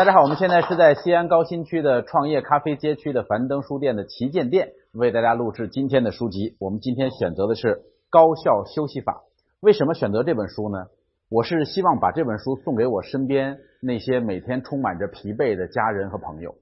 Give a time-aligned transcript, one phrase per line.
[0.00, 6.56] 大家好，我们现在是在西安高新区的创业咖啡街区的樊登书店的旗舰店，为大家录制今天的书籍。
[6.58, 7.66] 我们今天选择的是
[8.08, 9.12] 《高效休息法》。
[9.60, 10.86] 为什么选择这本书呢？
[11.28, 16.54] 我是希望把这本书送给我身边那些每天充满着疲惫的家人和朋友。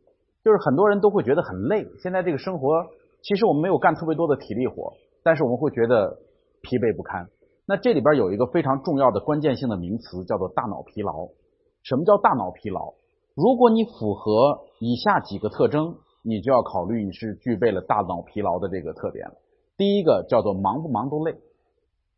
[0.43, 2.87] 就是很多人都会觉得很累，现在这个生活，
[3.23, 6.19] 其实我们没有干特别多的体力活，但是我们会觉得
[6.63, 7.29] 疲惫不堪。
[7.67, 11.29] 那这里边有一个非常重要的关键性的名词，叫做大脑疲劳。
[11.85, 12.95] 什么叫大脑疲劳？
[13.39, 19.35] 如果你符合以下几个特征，你就要考虑你是具备了大脑疲劳的这个特点了。
[19.77, 21.37] 第一个叫做忙不忙都累，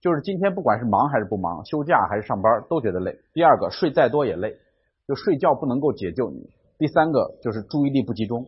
[0.01, 3.19] 就是今天不管是忙还是不忙，休假还是上班都觉得累。
[3.35, 4.57] 第二个睡再多也累，
[5.07, 6.49] 就睡觉不能够解救你。
[6.79, 8.47] 第三个就是注意力不集中，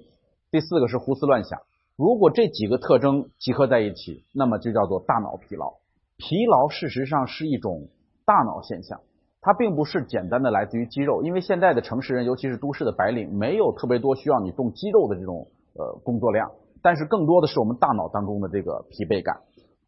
[0.51, 1.61] 第四个是胡思乱想。
[1.97, 5.75] 如果这几个特征集合在一起，那么就叫做大脑疲劳。
[6.17, 7.89] 疲劳事实上是一种
[8.25, 9.03] 大脑现象。
[9.45, 19.41] 它并不是简单的来自于肌肉，因为现在的城市人，尤其是都市的白领，没有特别多需要你动肌肉的这种呃工作量，但是更多的是我们大脑当中的这个疲惫感。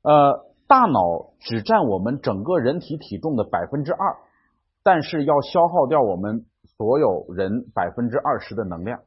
[0.03, 4.17] 呃，大脑只占我们整个人体体重的百分之二，
[4.83, 6.45] 但是要消耗掉我们
[6.77, 9.03] 所有人百分之二十的能量，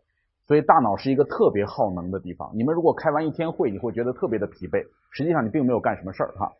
[0.48, 2.52] 所以大脑是一个特别耗能的地方。
[2.54, 6.54] 你们如果开完一天会，你会觉得特别的疲惫，实际上你并没有干什么事儿哈。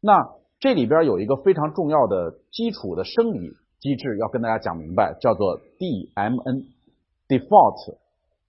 [0.00, 0.30] 那
[0.64, 7.98] 这里边有一个非常重要的基础的生理机制要跟大家讲明白，叫做 DMN（Default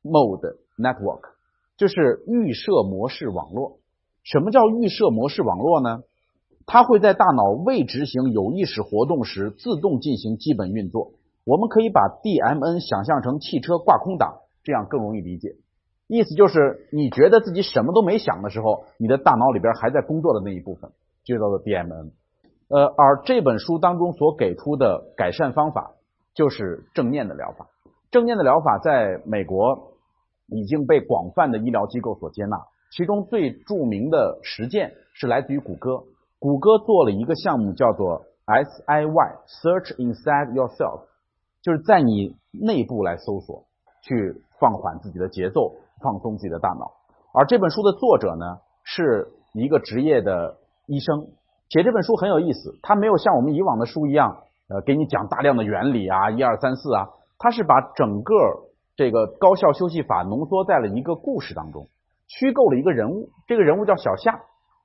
[0.02, 1.31] Mode Network），
[1.75, 3.80] 就是预设模式网络。
[4.23, 6.03] 什么叫预设模式网络呢？
[6.66, 11.11] 它会在大脑未执行有意识活动时自动进行基本运作。
[11.43, 15.58] 我们可以把 DMN 想象成汽车挂空档，这样更容易理解。
[16.08, 20.93] 意思就是你觉得自己什么都没想的时候，你的大脑里边还在工作的那一部分。
[21.25, 22.11] 就叫做 DMN，
[22.69, 25.95] 呃，而这本书当中所给出的改善方法
[26.36, 27.67] 就是正念的疗法。
[28.11, 29.93] 正念的疗法在美国
[30.47, 32.58] 已经被广泛的医疗机构所接纳，
[32.91, 36.03] 其中最著名的实践是来自于谷歌。
[36.37, 41.05] 谷歌做了一个项目叫做 SIY（Search Inside Yourself），
[41.64, 43.65] 就是在你内部来搜索，
[44.03, 46.91] 去放缓自己的节奏，放松自己的大脑。
[47.33, 50.58] 而这本书的作者呢，是一个职业的。
[50.87, 51.27] 医生
[51.69, 57.09] 写这本书很有意思，他没有像我们以往的书一样，呃，给你讲大量的原理啊，一二三四啊，
[57.39, 58.33] 他是把整个
[58.95, 61.87] 这个高效休息法浓缩在了一个故事当中，
[62.27, 64.41] 虚构了一个人物，这个人物叫小夏。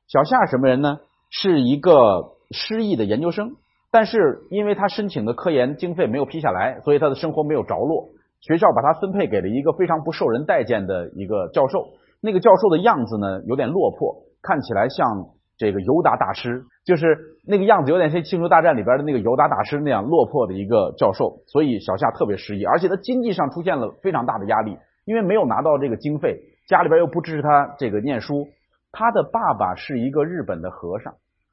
[0.09, 1.01] 小夏什么人呢？
[1.29, 3.57] 是一个失忆的研究生，
[3.93, 8.09] 但是因为他申请的科研经费没有批下来，所以他的生活没有着落。
[8.41, 11.91] 学校把他分配给了一个非常不受人待见的一个教授，
[12.23, 15.29] 那个教授的样子呢，有点落魄，看起来像。
[15.61, 28.49] 这个尤达大师就是那个样子，有点像《星球大战》里边的那个尤达大师那样落魄的一个教授，所以小夏特别失意，而且他经济上出现了非常大的压力，因为没有拿到这个经费，家里边又不支持他这个念书。
[28.91, 31.13] 他的爸爸是一个日本的和尚，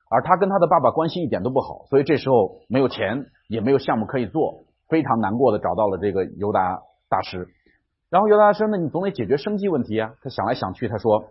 [0.10, 6.80] 而他跟他的爸爸关系一点都不好，所以这时候没有钱，也没有项目可以做，非常难过的找到了这个尤达
[7.10, 7.46] 大师。
[8.10, 10.14] 然后尤达大师呢，你总得解决生计问题啊。
[10.24, 11.26] 他想来想去，他说：“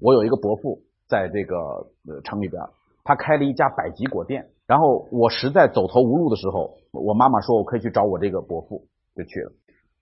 [0.00, 1.56] 我有一个伯父。”在这个
[2.08, 2.62] 呃城里边，
[3.04, 4.48] 他开了一家百吉果店。
[4.66, 8.82] 然后我实在走投无路的时候，我妈妈说我可以去找我这个伯父，
[9.14, 9.52] 就去了。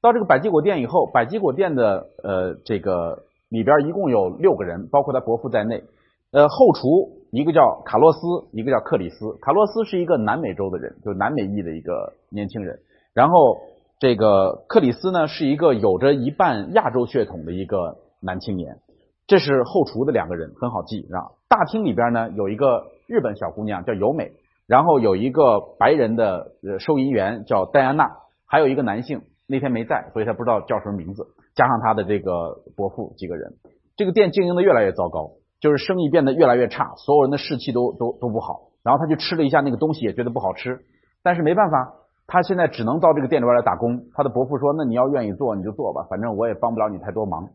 [0.01, 5.85] 到这个百吉果店以后，百吉果店的呃这个里边一共有六个人，包括他伯父在内。
[6.31, 8.19] 呃，后厨一个叫卡洛斯，
[8.53, 9.37] 一个叫克里斯。
[9.41, 12.81] 卡洛斯是一个南美洲的人，就是南美裔的一个年轻人。
[13.13, 13.59] 然后
[14.01, 18.79] 这个克里斯呢，是一个有着一半亚洲血统的一个男青年。
[19.27, 21.33] 这是后厨的两个人，很好记，啊？
[21.49, 24.33] 大厅里边呢有一个日本小姑娘叫由美，
[24.67, 28.11] 然后有一个白人的收银员叫戴安娜，
[28.47, 31.27] 还有一个男性那天没在，所以他不知道叫什么名字。
[31.55, 33.55] 加上他的这个伯父几个人，
[33.97, 35.31] 这个店经营的越来越糟糕，
[35.61, 38.71] 就是生意变得越来越差，所有人的士气都都都不好。
[38.83, 40.81] 然后他就吃了一下那个东西，也觉得不好吃，
[41.23, 41.95] 但是没办法，
[42.27, 44.05] 他现在只能到这个店里边来打工。
[44.15, 47.49] 他的伯父说：“那你要愿意做你就做吧，反正我也帮不了你太多忙。”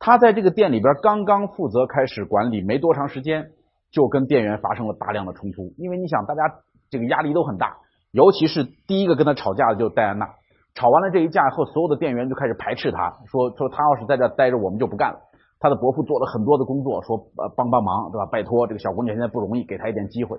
[0.00, 3.50] 他在这个店里边刚刚负责开始管理没多长时间，
[3.92, 5.74] 就跟店员发生了大量的冲突。
[5.76, 6.42] 因为你想，大家
[6.88, 7.76] 这个压力都很大，
[8.10, 10.30] 尤其是第一个跟他吵架的就戴安娜。
[10.74, 15.20] 吵完了这一架以后，所有的店员就开始排斥他，说说他要是在这待着，我们就不干了。
[15.58, 18.24] 他的伯父做了很多的工作，说呃帮帮忙，对吧？
[18.24, 20.38] 拜托，这个小姑娘现在不容易，给她一点机会。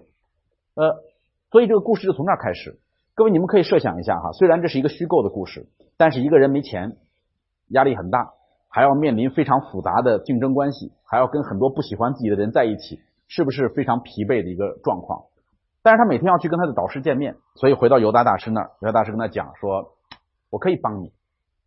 [0.73, 0.95] 呃，
[1.51, 2.79] 所以这个故事就从那开始。
[3.13, 5.67] 各位，你们可以设想一下哈，虽然这是一个虚构的故事，
[5.97, 6.97] 但是一个人没钱，
[7.67, 8.31] 压力很大。
[8.71, 15.25] 还要面临非常复杂的竞争关系，还要跟很多不喜欢自己的人在一起，是不是非常疲惫的一个状况？
[15.83, 19.94] 但是他每天要去跟他的导师见面，所以回到尤达大师那儿，尤达大师跟他讲说
[20.50, 21.12] ：“我可以帮你，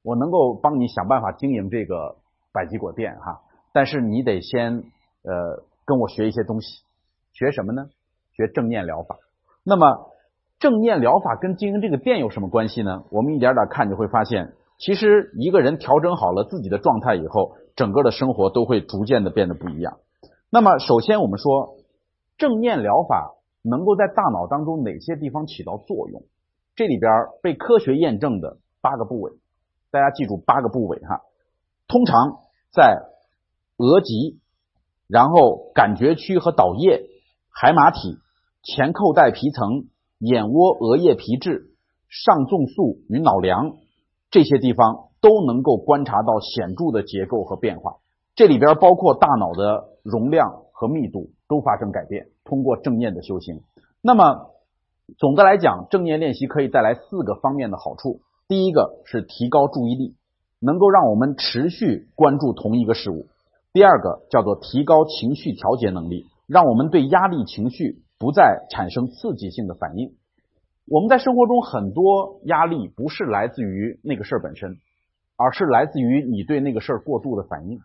[0.03, 2.17] 我能够帮你想办法经营这个
[2.53, 3.43] 百吉果店哈，
[3.73, 4.85] 但是你得先
[5.25, 6.85] 呃跟我学一些东西，
[7.33, 7.87] 学什么呢？
[8.33, 9.17] 学正念疗法。
[9.63, 10.11] 那么
[10.59, 13.05] 正念疗法跟经营这个店有什么关系呢？
[13.11, 19.99] 我们一点点看就会发现，其实一个人调整好了自己的状态以后，整个的生活都会逐渐的变得不一样。
[20.51, 21.77] 那么首先我们说
[22.37, 26.23] 正念疗法能够在大脑当中哪些地方起到作用？
[26.77, 27.11] 这里边
[27.43, 29.33] 被科学验证的八个部位，
[29.91, 31.23] 大家记住八个部位哈。
[31.87, 32.41] 通常
[32.73, 33.01] 在
[33.77, 34.41] 额脊，
[35.07, 37.07] 然后感觉区和岛叶、
[37.49, 38.19] 海马体、
[38.63, 39.87] 前扣带皮层、
[40.19, 41.71] 眼窝、额叶皮质、
[42.09, 43.77] 上纵束与脑梁
[44.35, 47.99] 这些地方都能够观察到显著的结构和变化。
[48.35, 52.27] 这里边包括大脑的容量和密度都发生改变。
[52.43, 53.63] 通过正念的修行，
[54.03, 54.51] 那么。
[55.19, 58.21] 总的来讲，正念练习可以带来四个方面的好处。
[58.49, 60.17] 第一个是提高注意力，
[60.61, 63.27] 能够让我们持续关注同一个事物；
[63.75, 70.15] 第二个叫做提高情绪调节能力，让我们对压力情绪不再产生刺激性的反应。
[70.87, 74.77] 我们在生活中很多压力不是来自于那个事儿本身，
[75.37, 77.81] 而是来自于你对那个事儿过度的反应。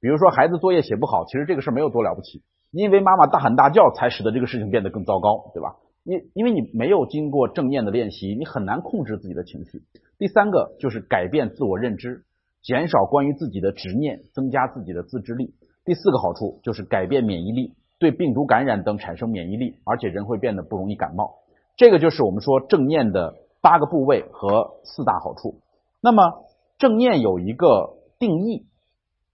[0.00, 5.76] 比如说，孩子作业写不好，其实这个事儿没有多了不起，因为妈妈大喊大叫才使得这个事情变得更糟糕，对吧？
[6.04, 9.82] 因因为你没有经过正念的练习，你很难控制自己的情绪。
[10.16, 12.24] 第三个就是改变自我认知，
[12.62, 15.52] 减少关于自己的执念，增加自己的自制力。
[15.84, 21.34] 第四个好处就是改变免疫力，对病毒感染等产生免疫力，而且人会变得不容易感冒。
[21.78, 25.62] 这个就是我们说正念的八个部位和四大好处。
[26.02, 26.44] 那么
[26.76, 28.66] 正念有一个定义，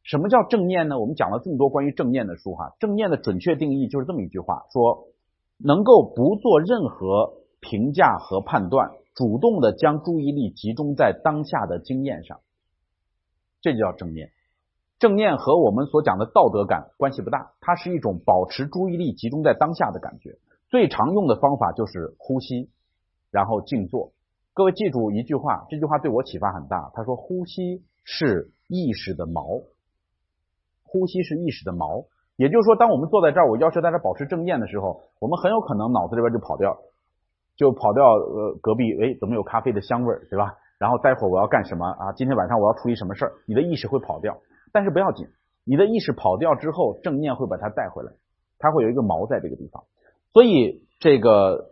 [0.05, 1.01] 什么叫正念呢？
[1.01, 5.09] 我们讲了这么多关于正念的书哈，正念的准确定义就是这么一句话说。
[5.57, 12.41] 能够不做任何评价和判断，主动的将注意力集中在当下的经验上，
[13.63, 14.33] 这就叫正念。
[14.99, 20.39] 正念和我们所讲的道德感关系不大，它是一种保持注意力集中在当下的感觉。
[20.69, 22.71] 最常用的方法就是呼吸，
[23.31, 24.13] 然后静坐。
[24.55, 26.91] 各位记住一句话，这句话对我启发很大。
[26.95, 29.65] 他说：“呼吸是意识的锚，
[30.85, 32.07] 呼吸是意识的锚。”
[32.37, 36.77] 也就是说，当我们坐在这儿，我要求大家保持正念的时候，我们很有可能脑子里边就跑掉，
[37.57, 40.55] 就跑掉呃隔壁，哎，怎么有咖啡的香味，对吧？
[40.79, 42.13] 然后待会儿我要干什么啊？
[42.15, 43.33] 今天晚上我要处理什么事儿？
[43.47, 44.37] 你的意识会跑掉，
[44.73, 45.29] 但是不要紧，
[45.65, 48.13] 你的意识跑掉之后，正念会把它带回来，
[48.59, 49.85] 它会有一个锚在这个地方。
[50.35, 51.71] 所以这个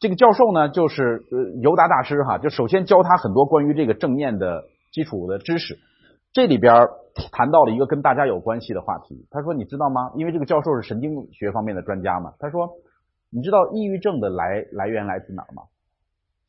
[0.00, 5.78] 这个教授呢，就是呃尤达大师哈，就首先教他很多关于这个正念的基础的知识。
[6.32, 6.88] 这里边
[7.30, 9.28] 谈到了一个跟大家有关系的话题。
[9.30, 10.10] 他说：“你知道吗？
[10.16, 12.34] 因为这个教授是神经学方面的专家嘛。
[12.40, 12.68] 他说，
[13.30, 15.62] 你知道抑郁症的来来源来自哪儿吗？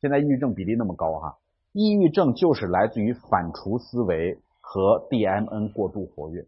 [0.00, 1.36] 现在抑郁症比例那么高哈，
[1.72, 6.44] 抑郁症就是来自于反刍思维和 DMN 过度活跃。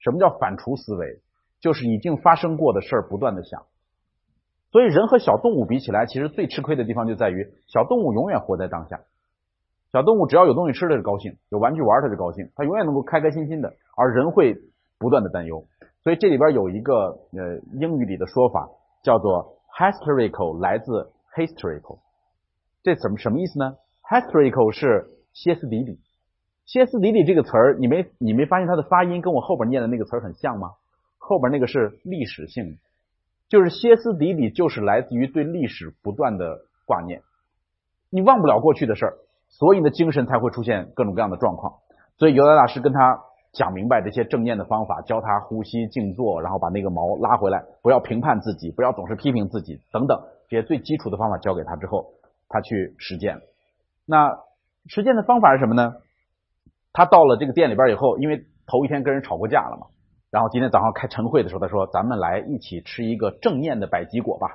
[0.00, 1.20] 什么叫反刍思维？
[1.60, 3.66] 就是已经发生过的事儿不断的想。
[4.72, 9.00] 所以人和小动物比起来，其实最吃亏的地方就在于小动物永远活在当下。”
[9.92, 12.48] 小动物只要有东西吃，它就高兴；有玩具玩，它就高兴。
[12.56, 14.56] 它永远能够开开心心的，而人会
[14.98, 15.66] 不断的担忧。
[16.02, 18.70] 所以这里边有一个呃英语里的说法，
[19.02, 21.98] 叫做 hysterical，来自 hysterical。
[22.82, 26.00] 这怎么什么意思呢？hysterical 是歇斯底里。
[26.64, 30.70] 歇斯底里这个词儿，你没你没发现它的发音跟我后边念的那个词儿很像吗？
[31.18, 32.78] 后边那个是历史性，
[33.52, 37.20] 就是歇斯底里，就是来自于对历史不断的挂念，
[38.08, 39.18] 你忘不了过去的事儿。
[39.50, 41.74] 所以你的，精神才会出现各种各样的状况。
[42.16, 43.20] 所以尤达大师跟他
[43.52, 52.14] 讲明白这些正念的方法，教他呼吸、静坐，然后把那个毛拉回来，不要评判自己，不要总是批评自己，等等这些最基础的方法教给他之后，
[52.48, 53.42] 他去实践。
[54.06, 54.30] 那
[54.86, 55.96] 实践的方法是什么呢？
[56.94, 59.88] 他到了这个店里边以后，因为头一天跟人吵过架了嘛，
[60.32, 64.48] 然后今天早上开晨会的时候，他说：“咱们来一起吃一个正念的百吉果吧。”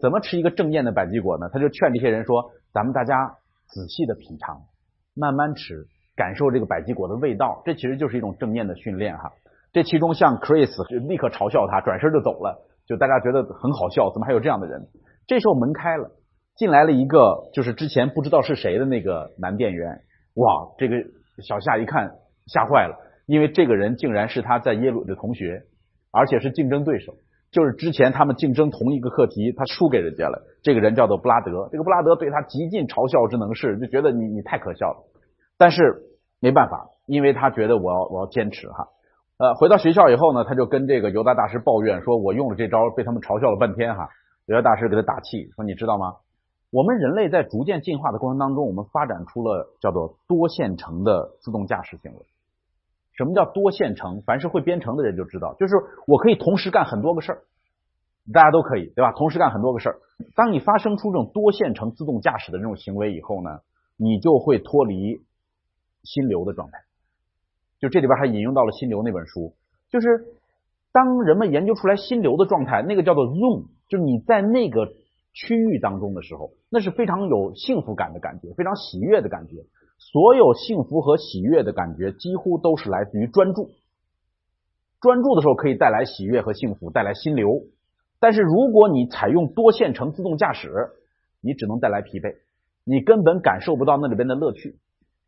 [0.00, 1.50] 怎么吃一个正念的百吉果呢？
[1.52, 3.36] 他就劝这些人说：“咱们大家。”
[3.72, 4.62] 仔细的品尝，
[5.14, 5.86] 慢慢吃，
[6.16, 9.30] 感受这个百吉果的味道，这其实就是一种正念的训练哈。
[9.72, 14.88] 这其中像 Chris 就立刻嘲笑他，转身就走了，就大家觉得很好笑，怎么还有这样的人？
[15.28, 16.10] 这时候门开了，
[16.56, 20.00] 进来了一个就是之前不知道是谁的那个男店员，
[20.34, 20.96] 哇，这个
[21.46, 22.10] 小夏一看
[22.48, 22.98] 吓坏了，
[23.30, 25.62] 因为这个人竟然是他在耶鲁的同学，
[26.10, 27.14] 而且是竞争对手。
[27.52, 30.42] 就是之前他们竞争同一个课题，他输给人家了。
[30.64, 35.04] 这个人叫做布拉德，这个布拉德对他极尽嘲笑之能事，就觉得你你太可笑了。
[35.56, 36.10] 但是
[36.40, 38.88] 没办法，因为他觉得我要我要坚持哈。
[39.38, 44.08] 呃，回到学校以后呢，他就跟这个犹大大师抱怨说：“我用了这招，被他们嘲笑了半天哈。”
[44.46, 46.16] 犹大大师给他打气说：“你知道吗？
[46.72, 52.18] 我们人类在逐渐进化的过程当中，我们发展出了叫做多线程的自动驾驶行为。
[53.20, 54.22] 什么叫多线程？
[54.22, 55.74] 凡是会编程的人就知道，就是
[56.06, 57.42] 我可以同时干很多个事儿，
[58.32, 59.12] 大家都可以，对吧？
[59.12, 59.96] 同时干很多个事儿。
[60.34, 63.60] 当你发生出这种多线程自动驾驶的这种行为以后呢，
[63.98, 65.20] 你就会脱离
[66.02, 66.78] 心流的状态。
[67.78, 69.52] 就这里边还引用到了《心流》那本书，
[69.90, 70.24] 就是
[70.90, 74.86] 当人们研究出来心流的状态，那个叫做 zone，就是你在那个
[75.34, 79.56] 区域当中的时候，那是非常有幸福感的感觉，非常喜悦的感觉。
[80.00, 83.70] 所有幸福和喜悦的感觉，几乎都是来自于专注。
[84.98, 87.60] 专注的时候可以带来喜悦和幸福，带来心流。
[88.18, 90.90] 但是如果你采用多线程自动驾驶，
[91.42, 92.34] 你只能带来疲惫，
[92.84, 94.76] 你根本感受不到那里边的乐趣。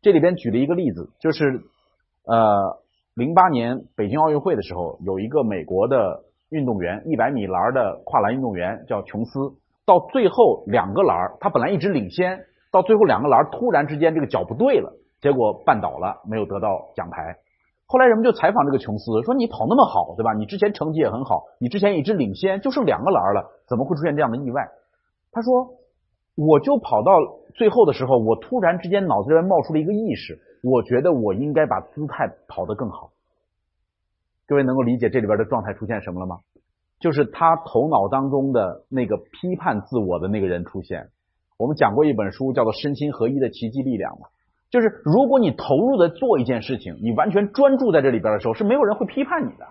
[0.01, 1.61] 这里边举了一个例子，就是
[2.25, 2.79] 呃，
[3.13, 9.53] 零八年北京奥运会的时候，有一个美国的运动员，一百米栏的跨栏运动员叫琼斯，
[9.85, 12.45] 到最后两个栏，他本来一直领先。
[12.73, 17.37] 到最后两个栏突然之间这个脚不对了，结果绊倒了，没有得到奖牌。
[17.85, 20.33] 后来人们就采访这个琼斯，说你跑那么好，对吧？
[20.33, 24.67] 你之前成绩也很好，你之前一直领先，就剩两个栏了，怎么会出现这样的意外？
[25.31, 25.75] 他说，
[26.35, 27.11] 我就跑到
[27.53, 33.11] 最后的时候，我突然之间脑子里面冒出了一个意识，我觉得我应该把姿态跑得更好。
[34.47, 36.39] 各位能够理解这里边的状态出现什么了吗？
[36.99, 41.09] 就是他头脑当中的那个批判自我的那个人出现。
[41.63, 44.27] 我们讲过一本书，叫做《身心合一的奇迹力量》嘛，
[44.69, 49.65] 就是如果你投入的做一件事情，你完全专注在这里边的时候，是没有人会批判你的。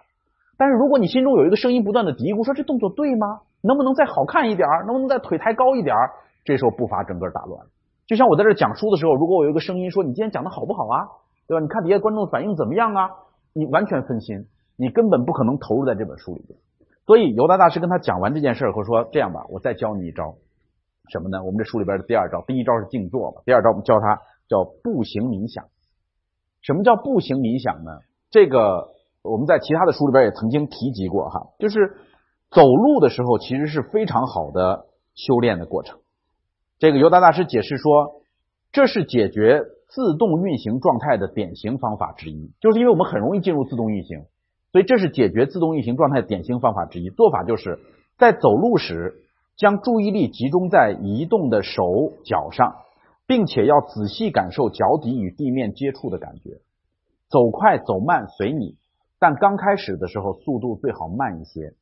[0.56, 3.40] 但是如果你心中有一个声音不断的嘀咕，说这动作对吗？
[3.60, 4.66] 能不能再好看一点？
[4.86, 5.94] 能不能再腿抬高一点？
[6.46, 7.66] 这时候步伐整个打乱了。
[8.06, 10.96] 就像我在这讲书的时候，如果我有一个声音说你今天讲的好不好啊，
[11.46, 11.60] 对吧？
[11.60, 13.10] 你看底下观众反应怎么样啊？
[13.52, 14.46] 你完全分心，
[14.78, 16.58] 你根本不可能投入在这本书里边。
[17.04, 20.36] 所以尤达大师跟他讲完这件事儿后说：“这样吧，我再教你一招。”
[21.10, 21.42] 什么呢？
[21.42, 25.66] 我们这书里边的第二招，第一招是静坐嘛，第二招我们教它叫步行冥想。
[26.62, 27.90] 什么叫步行冥想呢？
[28.30, 31.96] 这个我们在其他的书里边也曾经提及过哈，就是
[32.50, 35.98] 走路的时候其实是非常好的修炼的过程。
[36.78, 38.22] 这个尤达大师解释说，
[38.70, 44.24] 这是解决自动运行状态的典型方法之一，就是因为我们很容易进入自动运行，
[44.70, 47.10] 所以这是解决自动运行状态的典型方法之一。
[47.10, 47.80] 做法就是
[48.16, 49.18] 在走路时。
[49.56, 52.76] 将注意力集中在移动的手脚上，
[53.26, 56.60] 并且要仔细感受脚底与地面接触的感觉。
[57.28, 58.76] 走快走慢随你，
[59.18, 61.74] 但刚开始的时候速度最好慢一些。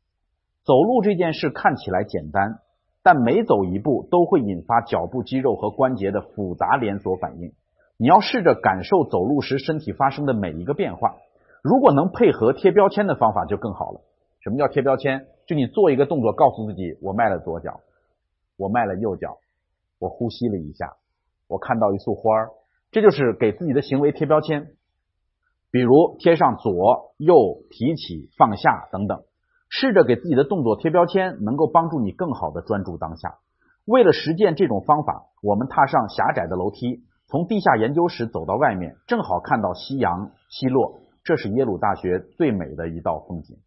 [0.63, 2.59] 走路这件事看起来简单，
[3.03, 7.53] 但每走一步都会引发脚部肌肉和关节的复杂连锁反应。
[7.97, 11.17] 你要试着感受走路时身体发生的每一个变化。
[11.63, 14.01] 如果能配合贴标签的方法就更好了。
[14.41, 15.27] 什么叫贴标签？
[15.51, 17.81] 就你做一个动作，告诉自己我迈了左脚，
[18.57, 19.39] 我迈了右脚，
[19.99, 20.93] 我呼吸了一下，
[21.49, 22.51] 我看到一束花儿，
[22.93, 24.69] 这就是给自己的行为贴标签。
[25.73, 29.25] 比如贴上左右、提起、放下等等，
[29.69, 33.39] 试着给自己的动作贴标签，能够帮助你更好的专注当下。
[33.85, 43.59] 为了实践这种方法，我们踏上狭窄的楼梯，从地下研究室走到外面，正好看到夕阳西落，这是耶鲁大学最美的一道风景。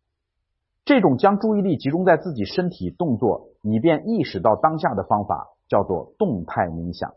[0.85, 7.13] 这种将注意力集中在自己身体动作，以便意识到当下的方法，叫做动态冥想。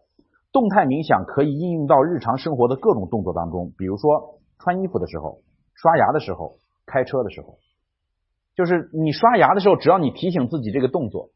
[0.52, 5.40] 动态冥想可以应用到日常生活的各种动作当中，比如说穿衣服的时候、
[5.75, 7.58] 刷牙的时候、开车的时候。
[8.54, 11.30] 就是你刷牙的时候，只要你提醒自己这个动作，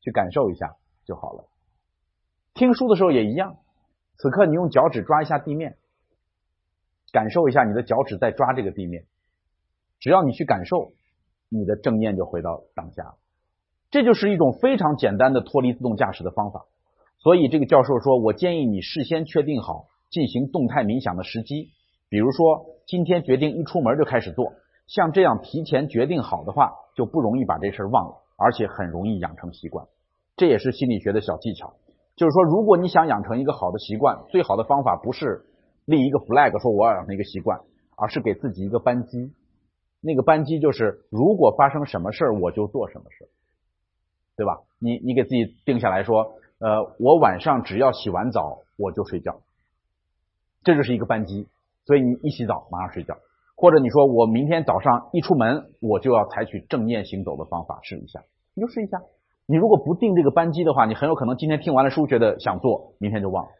[0.00, 0.74] 去感受一下
[1.04, 1.44] 就好了。
[2.52, 3.58] 听书的时候也一样，
[4.18, 5.76] 此刻你用脚趾抓一下地面，
[7.12, 9.04] 感受一下你的脚趾在抓这个地面。
[10.00, 10.92] 只要你去感受。
[11.48, 13.14] 你的正念就回到当下，
[13.90, 16.64] 这就是一种非常简单的脱离自动驾驶的方法。
[17.18, 21.70] 所以这个教授说，我建议你事先确定好进行动态冥想的时机，
[22.08, 24.52] 比如说今天决定一出门就开始做，
[24.86, 29.86] 像这样提前决定好的话，就不容易把这事忘了，而且很容易养成习惯。
[30.36, 31.74] 这也是心理学的小技巧，
[32.16, 35.46] 就是说，如果你想养成一个好的习惯，最好的方法不是
[35.84, 37.60] 立一个 flag 说我要养成一个习惯，
[37.96, 39.32] 而是给自己一个扳机。
[40.06, 43.28] 那个扳机就是，如果发生什么事儿，我就做什么事儿，
[44.36, 44.60] 对吧？
[44.78, 49.40] 你你给自己定下来说，呃，我晚上只要洗完澡我就睡觉，
[50.62, 51.48] 这就是一个扳机。
[51.86, 53.16] 所以你一洗澡马上睡觉，
[53.56, 58.22] 或者你说我明天早上一出门我就要采取正念行走的方法试一下，
[58.54, 59.02] 你就试一下。
[59.46, 63.50] 你如果不定这个扳机的话，你很有可能今天听完了书觉得想做，明天就忘了，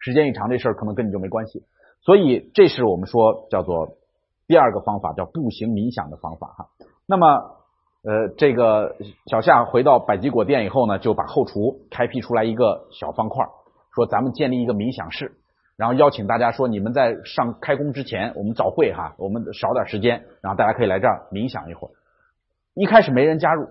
[0.00, 1.64] 时间一长这事儿可能跟你就没关系。
[2.00, 3.98] 所以这是我们说叫做。
[4.46, 6.68] 第二个方法叫步行冥想的方法哈，
[7.06, 7.26] 那么
[8.04, 8.94] 呃，这个
[9.26, 13.44] 小夏回到百吉果店以后呢，就把后厨开辟出来一个小方块，
[13.94, 15.32] 说咱们建立一个冥想室，
[15.76, 21.90] 然后邀请大家说你们在上开工之前，我们早会哈，我们少点时间，然后大家可以来这儿冥想一会儿。
[22.74, 23.66] 一开始没人加入，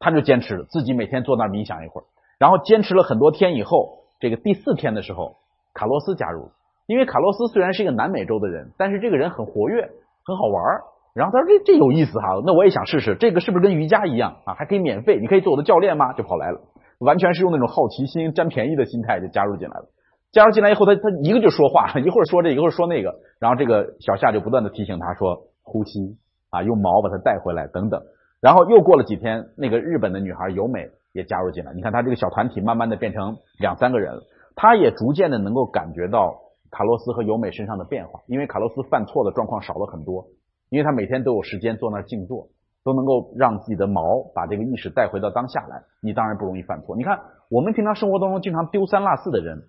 [0.00, 2.04] 他就坚持，自己每天坐那儿冥想一会儿，
[2.38, 5.36] 然后坚持了很多天以后，这个第四天的时候，
[5.74, 6.50] 卡洛斯加入，
[6.90, 9.88] 因为卡洛斯虽然是一个南美洲的人，但是这个人很活跃，
[10.24, 10.82] 很好玩儿。
[11.14, 14.54] 然后他说这这有意思哈，那我也想试试，这个是不是跟瑜伽一样啊？
[14.54, 16.12] 还可以免费，你可以做我的教练吗？
[16.14, 16.60] 就跑来了，
[16.98, 19.84] 完全是用那种好奇心、占便宜的心态就加入进来了。
[20.32, 26.16] 加入进来以后，他他一个就说话，一会儿说这，一会儿说那个，然后这个小夏就不断的提醒他说呼吸
[26.50, 28.02] 啊，用毛把它带回来等等。
[28.40, 31.72] 然后又过了几天，那个日本的女孩由美也加入进来。
[31.72, 34.22] 你看他这个小团体慢慢的变成两三个人了，
[34.56, 36.34] 他也逐渐的能够感觉到
[36.70, 40.26] 卡洛斯和由美身上的变化，因为卡洛斯犯错的状况少了很多。
[40.70, 42.46] 因为他每天都有时间坐那静坐，
[42.84, 46.94] 都能够让自己的毛把这个意识带回到当下来，你当然不容易犯错。
[46.96, 47.18] 你看
[47.50, 49.64] 我们平常生活当中经常丢三落四的人，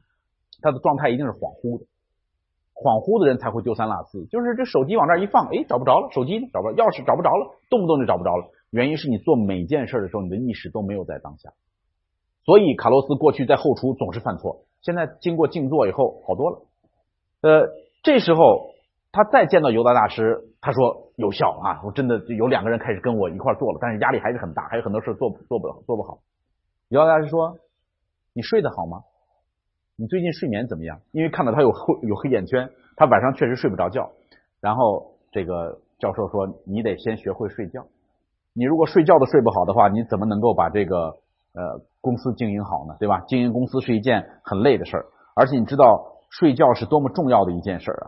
[0.62, 1.86] 他的状态一定是恍惚的，
[2.76, 8.46] 恍惚的人才会丢三落四，就是这手机往这一放，哎，找不着了，手机呢找不着，钥匙找不着了，动不动就找不着了。
[8.70, 11.50] 原因是你做每件事的时候，你的意识都没有在当下。
[12.46, 16.62] 所以卡洛斯过去在后厨总是犯错，现在经过静坐以后好多了。
[17.42, 17.70] 呃，
[18.04, 18.72] 这时候。
[19.14, 21.82] 他再见到尤达大师，他说有效啊！
[21.84, 26.20] 我真的有两个人开始跟我一块做了，但是压力还是很大，还有很多事做做不做不好。
[26.88, 27.58] 尤达大师说
[28.34, 29.04] ：“你睡得好吗？
[29.98, 34.12] 你最近睡眠怎么样？”因为看到他有黑有黑眼圈，他晚上确实睡不着觉。
[34.62, 37.86] 然后这个教授说：“你得先学会睡觉。
[38.54, 41.18] 你如果睡觉都睡不好的话，你怎么能够把这个
[41.54, 42.96] 呃公司经营好呢？
[42.98, 43.20] 对吧？
[43.28, 45.06] 经营公司是一件很累的事儿，
[45.36, 48.08] 而且你知道睡觉是多么重要的一件事儿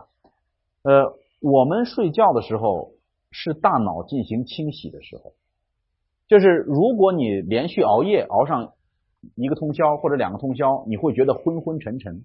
[0.82, 2.90] 呃，我们睡觉的时候
[3.30, 5.34] 是大脑进行清洗的时候，
[6.26, 8.72] 就是如果你连续熬夜熬上
[9.36, 12.24] 一个通宵或者两个通宵，你会觉得昏昏沉沉，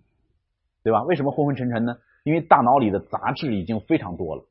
[0.84, 1.04] 对吧？
[1.04, 1.97] 为什么昏昏沉沉呢？
[2.23, 4.43] 因为大脑里的杂质已经非常多了。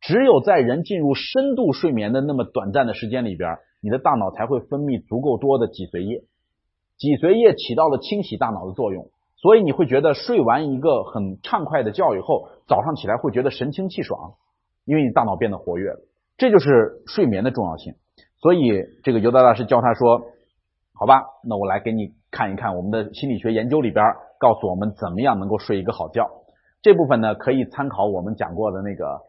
[0.00, 6.24] 只有在人进入深度睡眠的那么短暂的时间里边，你的大脑才会分泌足够多的脊髓液，
[6.96, 9.10] 脊髓液起到了清洗大脑的作用。
[9.40, 14.34] 所以你会觉得睡完一个很畅快的觉以后，早上起来会觉得神清气爽，
[14.84, 16.00] 因为你大脑变得活跃了。
[16.36, 17.94] 这就是睡眠的重要性。
[18.36, 18.70] 所以
[19.02, 20.22] 这个尤达大师教他说
[20.92, 24.04] ：“好吧，那我来给你看一看我们的心理学研究里边
[24.38, 26.30] 告诉我们怎么样能够睡一个好觉。
[26.82, 29.20] 这部分呢可以参考我们讲过的那个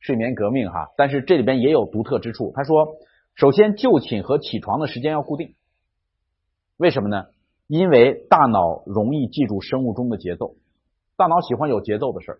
[0.00, 2.52] 睡眠革命哈，但是这里边也有独特之处。
[2.54, 2.96] 他说，
[3.34, 5.54] 首先就寝和起床的时间要固定，
[6.76, 7.26] 为什么呢？
[7.70, 10.56] 因为大脑容易记住生物钟的节奏，
[11.16, 12.38] 大脑喜欢有节奏的事儿。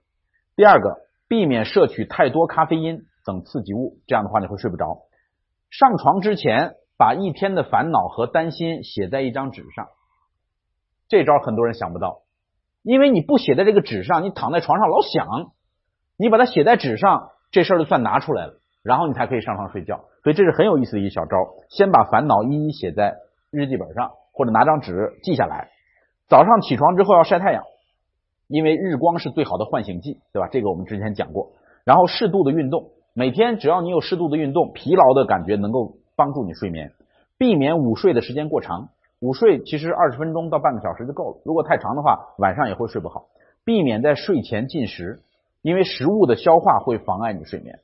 [0.57, 5.03] 第二个，避免摄取太多咖啡因等刺激物，这样的话你会睡不着。
[5.71, 9.91] 上床之前，把一天的烦恼和担心写在一张纸上，
[11.07, 12.23] 这招很多人想不到，
[12.83, 15.53] 因为你不写在这个纸上，你躺在床上老想，
[16.17, 20.07] 你把它写在纸上，这事儿就算拿出来了，然后你才可以上床睡觉。
[20.25, 21.37] 所以这是很有意思的一小招，
[21.69, 23.15] 先把烦恼一一写在
[23.53, 24.11] 日记本上。
[24.33, 25.71] 或者拿张纸记下来，
[26.29, 27.65] 早上起床之后要晒太阳，
[28.47, 30.49] 因为日光是最好的唤醒剂，对吧？
[30.51, 31.53] 这个我们之前讲过。
[31.85, 36.93] 然后适度的运动，每天只要你有适度的运动，疲劳的感觉能够帮助你睡眠，
[37.39, 38.89] 避免午睡的时间过长。
[39.21, 43.27] 午睡其实二十分钟到半个小时就够了，如果太长的话，晚上也会睡不好。
[43.65, 45.21] 避免在睡前进食，
[45.63, 47.81] 因为食物的消化会妨碍你睡眠。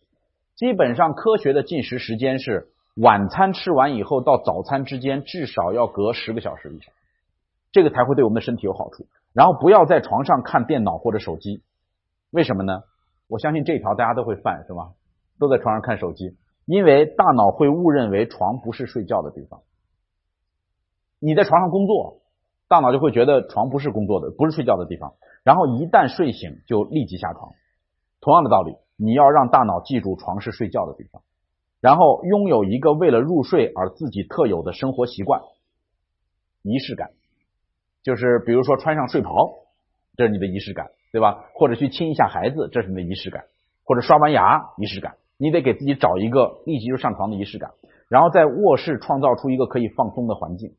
[0.54, 2.68] 基本上科学的进食时间是。
[2.96, 6.92] 晚餐吃完以后到早餐之间至少要隔十个小时以上，
[7.70, 9.06] 这个才会对我们的身体有好处。
[9.35, 11.62] 然后不要在床上看电脑或者手机，
[12.30, 12.82] 为什么呢？
[13.28, 14.92] 我相信这条大家都会犯，是吗？
[15.38, 19.61] 都在床上看手机，因为大脑会误认为床不是睡觉的地方。
[21.18, 22.22] 你在床上工作，
[22.66, 25.12] 大脑就会觉得床不是工作的，不是睡觉的地方。
[25.44, 27.52] 然后一旦睡醒就立即下床。
[28.22, 31.20] 同样的道理，你要让大脑记住床是睡觉的地方。
[31.80, 35.42] 然后拥有一个为了入睡而自己特有的生活习惯，
[36.62, 37.10] 仪式感，
[38.02, 39.52] 就是比如说穿上睡袍，
[40.16, 41.44] 这是你的仪式感，对吧？
[41.54, 43.44] 或者去亲一下孩子，这是你的仪式感，
[43.84, 45.16] 或者刷完牙，仪式感。
[45.38, 47.72] 你得给自己找一个立即就上床的仪式感，
[48.08, 50.72] 然后在卧室创造出一个可以放松的环境。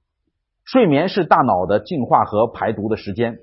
[0.66, 3.38] 睡眠是大脑的净化和排毒的时间，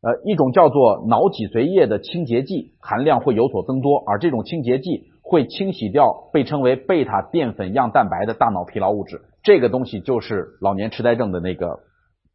[0.00, 5.10] 呃，一种叫做脑脊髓液的清洁剂含量会有所增多，而这种清洁剂。
[5.26, 11.80] 会清洗掉被称为贝塔淀粉样蛋白的大脑疲劳物质，这个东西就是老年痴呆症的那个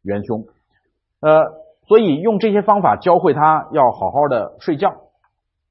[0.02, 0.44] 元凶。
[1.20, 1.44] 呃，
[1.86, 4.92] 所以用这些方法教会他要好好的睡觉。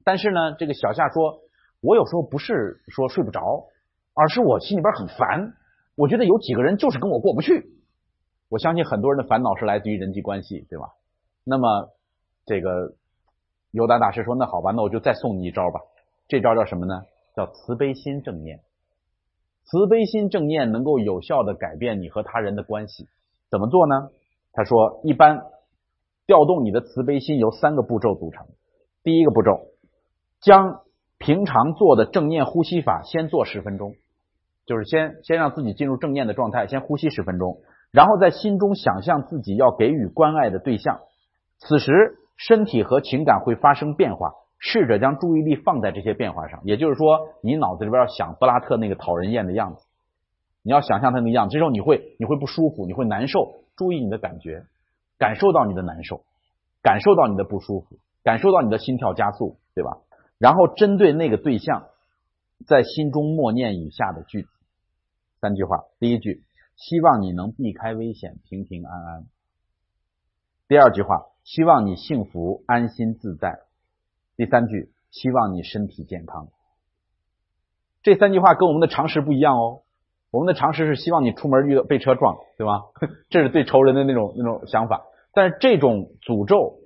[0.02, 1.40] 但是呢，这个小夏说，
[1.82, 3.64] 我有时候不是说睡不着，
[4.14, 5.52] 而是我心里边很烦，
[5.96, 7.66] 我觉得有几个人就是跟我过不去。
[8.48, 10.86] 我相信很多人的烦恼是来自于人际关系，对吧？
[11.44, 11.90] 那么
[12.46, 12.94] 这个
[13.72, 15.80] 尤达大师说：“那好吧，那我就再送你一招吧。
[16.30, 17.02] 这招叫什么呢？
[17.34, 18.60] 叫慈悲心正念。
[19.64, 23.08] 慈悲心正念能够有效的改变你和他人的关系。
[23.50, 24.10] 怎么做呢？
[24.52, 25.42] 他说，一般
[26.26, 28.46] 调动你的慈悲心由三个步骤组成。
[29.02, 29.60] 第一个步骤，
[30.40, 30.82] 将
[31.18, 33.94] 平常做的正念呼吸法先做十分钟，
[34.66, 41.00] 就是先先让自己进入正念的状态，先呼吸十分钟。”然后在心中想象自己要给予关爱的对象，
[41.58, 46.60] 此时身体和情感会发生变化，试着将注意力放在这些变化上。
[46.62, 49.84] 也就是说，你脑子里边要想布拉特那个讨人厌的样子，
[50.62, 53.64] 你要想象他那个样子，这时候你会你会不舒服，你会难受。
[53.74, 54.62] 注意你的感觉，
[55.18, 56.22] 感受到你的难受，
[56.82, 59.98] 感受到你的不舒服，感受到你的心跳加速，对吧？
[60.38, 61.88] 然后针对那个对象，
[62.66, 64.48] 在心中默念以下的句子，
[65.40, 65.84] 三句话。
[65.98, 66.44] 第一句。
[66.76, 69.26] 希望你能避开危险，平平安安。
[70.66, 73.60] 第二句话，希望你幸福、安心、自在。
[74.40, 76.48] 第三句，希望你身体健康。
[78.02, 79.82] 这三句话跟我们的常识不一样哦。
[80.30, 82.84] 我们的常识是希望你出门遇到被车撞，对吧？
[83.28, 85.02] 这是对仇人的那种那种想法。
[85.34, 86.78] 但是这种诅咒，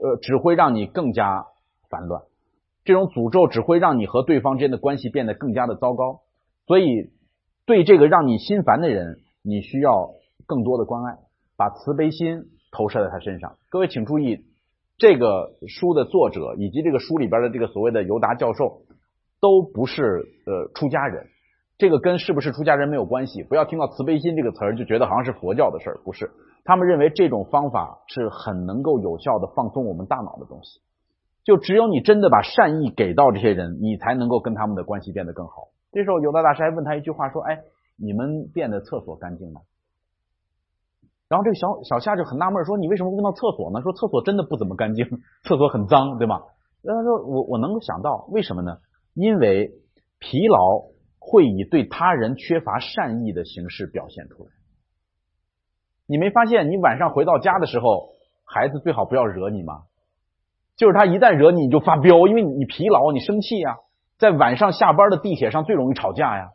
[0.00, 1.46] 呃，只会让你更加
[1.88, 2.22] 烦乱。
[2.84, 6.20] 这种诅咒只会让你和对方之间的关系变得更加的糟糕。
[6.68, 7.10] 所以，
[7.66, 9.18] 对这个让你心烦的人。
[9.42, 10.10] 你需要
[10.46, 11.18] 更多的关爱，
[11.56, 13.56] 把慈悲心投射在他身上。
[13.68, 14.44] 各位请注意，
[15.00, 18.82] 这个书的作者以及这个书里边的这个所谓的尤达教授，
[19.40, 20.02] 都不是
[20.46, 21.26] 呃出家人。
[21.78, 23.42] 这个跟是不是出家人没有关系。
[23.42, 26.30] 不要听到慈悲心这个词儿就觉得好像是佛教的事儿，不是。
[26.64, 30.80] 他们认为这种方法是很能够有效的放松我们大脑的东西。
[31.42, 35.68] 就只有你真的把善意给到这些人，你才能够跟他们的关系变得更好。
[35.90, 37.58] 这时候尤达大师还问他一句话说：“哎。”
[38.02, 39.60] 你们店的厕所干净吗？
[41.30, 43.80] 然后这个小小夏就很纳闷说：“你为什么问到厕所呢？
[43.82, 45.06] 说厕所真的不怎么干净，
[45.44, 46.40] 厕所很脏，对吗？”
[46.82, 48.78] 然后说：“我我能够想到为什么呢？
[49.14, 49.70] 因为
[50.18, 50.58] 疲劳
[51.20, 54.50] 会以对他人缺乏善意的形式表现出来。
[56.08, 58.08] 你没发现你晚上回到家的时候，
[58.44, 59.82] 孩子最好不要惹你吗？
[60.74, 63.76] 就是他一旦惹你，你就发飙，因为你疲劳，你生气呀。
[64.18, 66.48] 在晚上下班的地铁上最容易吵架呀。”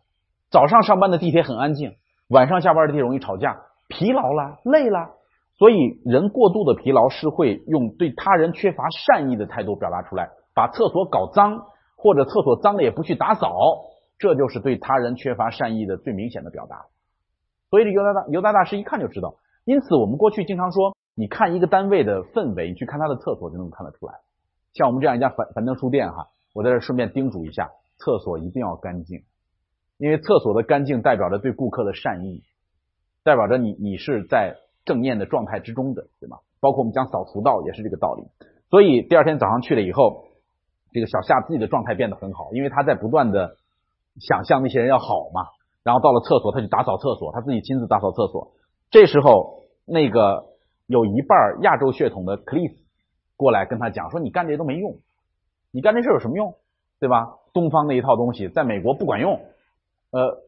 [0.52, 1.96] 早上上班的地铁很安静，
[2.28, 5.12] 晚上下班的地铁容易吵架，疲劳了，累了，
[5.58, 13.56] 所以人过度的疲劳是会用对他人缺乏善意的态度表达出来，把厕所搞脏，或者厕所脏了也不去打扫，
[14.18, 16.86] 这就是对他人缺乏善意的最明显的表达。
[17.70, 24.14] 所以这尤达大尤达大师一看就知道，因此我们过去经常说，你看一个单位的氛围，你去看他的厕所就能看得出来。
[24.74, 29.24] 像我们这样一家樊樊登书店哈，我在这顺便叮嘱一下，厕所一定要干净。
[29.98, 32.44] 因为厕所的干净代表着对顾客的善意，
[33.26, 36.38] 代表着你你是在正念的状态之中的，对吗？
[36.62, 38.24] 包括我们讲扫除道也是这个道理。
[38.70, 40.28] 所以第二天早上去了以后，
[40.92, 43.58] 这个小夏自己的状态变得很好，因为他在不断的
[44.20, 45.42] 想象那些人要好嘛。
[45.84, 48.54] 然后到了厕所，他就打扫厕所，他自己亲自打扫厕所。
[48.92, 50.46] 这时候，那个
[50.86, 52.76] 有一半亚洲血统的克里斯
[53.36, 54.98] 过来跟他讲说：“你干这些都没用，
[55.72, 56.56] 你干这事有什么用？
[57.00, 57.38] 对吧？
[57.54, 59.42] 东方那一套东西在美国不管用。”
[60.12, 60.44] 呃，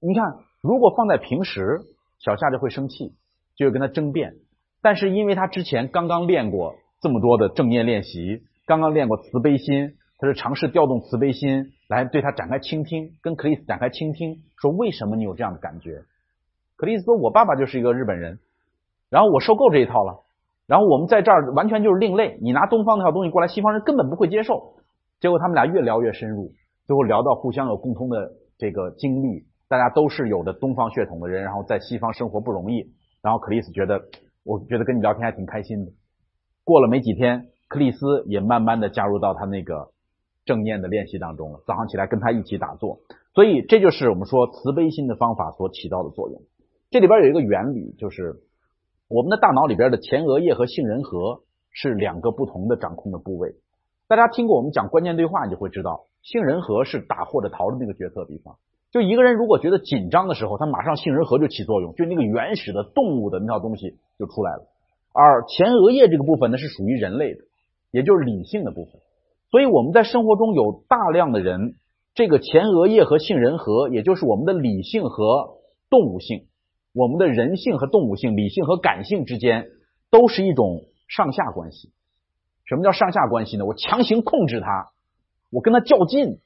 [0.00, 1.80] 你看，如果放在平时，
[2.18, 3.14] 小夏就会生气，
[3.56, 4.34] 就会跟他争辩。
[4.82, 16.02] 但是因为他之前刚刚练过这么多的正念练习，刚刚练过慈悲心，他是尝试调动慈悲心来对他展开倾听，跟克里斯展开倾听，说为什么你有这样的感觉？
[16.76, 18.38] 克里斯说：“我爸爸就是一个日本人，
[19.10, 20.24] 然后我受够这一套了，
[20.66, 24.74] 然后我们在这儿完全就是另类，你拿东方那套东西过来，西方人根本不会接受。”
[25.20, 26.52] 结果他们俩越聊越深入，
[26.86, 28.32] 最后聊到互相有共通的。
[28.58, 32.92] 这个经历，大家都是有的东方血统的人，然后在西方生活不容易。
[33.22, 34.00] 然后克里斯觉得，
[34.44, 35.92] 我觉得跟你聊天还挺开心的。
[36.62, 39.90] 过了没几天，克里斯也慢慢的加入到他那个
[40.44, 41.62] 正念的练习当中了。
[41.66, 43.00] 早上起来跟他一起打坐，
[43.34, 46.42] 所以这就是我们说慈悲心的方法所起到的作用。
[46.90, 48.36] 这里边有一个原理，就是
[49.08, 53.56] 我们的大脑里边的前额叶和杏仁核是两个不同的掌控的部位。
[54.06, 56.06] 大家听过我们讲关键对话，你就会知道。
[56.22, 58.56] 杏仁核是打或者逃的那个决策地方。
[58.96, 64.68] 就一个人如果觉得紧张的时候，他马上杏仁核就起作用，就那个原始的动物的那套东西就出来了。
[65.12, 67.42] 而前额叶这个部分呢，是属于人类的，
[67.90, 68.94] 也就是理性的部分。
[69.50, 71.74] 所以我们在生活中有大量的人，
[72.14, 75.58] 这个前额叶和杏仁核，也就是我们的理性和
[75.90, 76.46] 动物性，
[76.94, 79.66] 我们的人性和动物性、理性和感性之间，
[80.10, 81.90] 都是一种上下关系。
[82.64, 83.66] 什么叫上下关系呢？
[83.66, 84.88] 我强行控制它。
[85.52, 86.38] 我跟他较劲，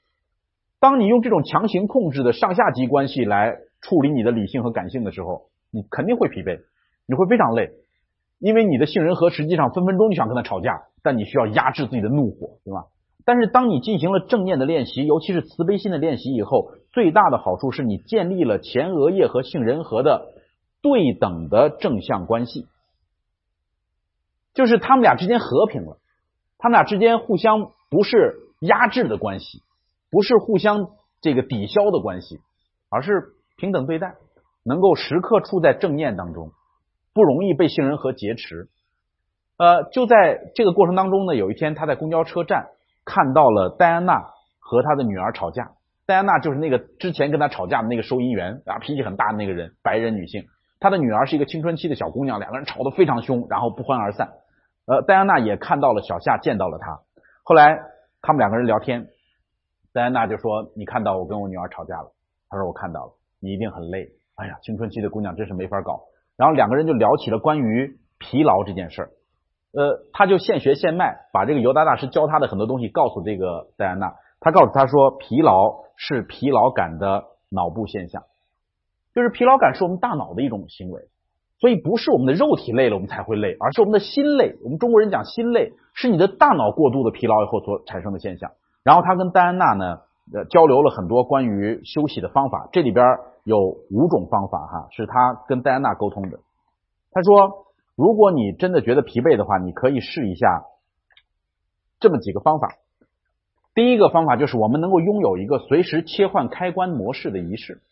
[0.81, 6.61] 当你用这种强行控制的上下级关系来处理你的理性和感性的时候，你肯定会疲惫，
[7.07, 7.71] 你会非常累，
[8.38, 12.87] 因为你的杏仁核实际上分分钟就想跟他吵架，但你需要压制自己的怒火，对吧？
[13.27, 20.33] 但是当你进行了正念的练习，尤其是慈悲心的练习以后，最大的好处是你建立了前额叶和杏仁核的
[20.81, 22.66] 对等的正向关系，
[24.55, 25.99] 就是他们俩之间和平了，
[26.57, 29.62] 他们俩之间互相不是压制的关系，
[30.11, 30.88] 不是互相
[31.20, 32.40] 这个抵消的关系，
[32.90, 34.14] 而是平等对待，
[34.64, 36.51] 能够时刻处在正念当中，
[37.14, 38.68] 不容易被杏仁核劫持。
[39.57, 42.68] 呃，就在这个过程当中呢，有一天他在公交车站。
[43.03, 44.23] 看到了戴安娜
[44.61, 45.73] 和他的女儿吵架，
[46.07, 50.44] 戴安娜就是那个之前跟他吵架的那个收银员啊，脾气很大的那个人，白人女性。
[50.79, 54.29] 她的女儿是一个青春期的小姑娘，两个人吵得非常凶，然后不欢而散。
[54.87, 57.01] 呃，戴安娜也看到了小夏，见到了他。
[57.42, 57.81] 后来
[58.20, 59.09] 他们两个人聊天，
[59.92, 62.12] 戴安娜就说：“你看到我跟我女儿吵架了？”
[62.48, 66.03] 他说：“我看到了，你一定很累。”哎呀，青春期的姑娘真是没法搞。
[66.37, 69.11] 然后两个人就聊起了关于疲劳这件事儿。
[69.72, 74.14] 呃，他就现学现卖，把这个尤达大师教他的很多东西告诉这个戴安娜。
[74.40, 78.22] 他告诉他说，疲劳是疲劳感的脑部现象，
[79.14, 81.03] 就是疲劳感是我们大脑的一种行为，
[81.59, 84.57] 所以不是我们的肉体累了我们才会累，而是我们的心累。
[84.64, 88.53] 我们中国人讲心累，是你的大脑过度的疲劳以后所产生的现象。
[88.83, 90.01] 然后他跟戴安娜呢，
[90.33, 93.05] 呃，交流了很多关于休息的方法，这里边
[93.45, 93.59] 有
[93.90, 96.40] 五种方法哈，是他跟戴安娜沟通的。
[97.12, 97.66] 他说。
[97.97, 100.64] 如果你真的觉得疲惫的话，你可以试一下
[101.99, 102.77] 这么几个方法。
[103.75, 107.83] 第一个方法就是我们能够拥有一个随时切换开关模式的仪式。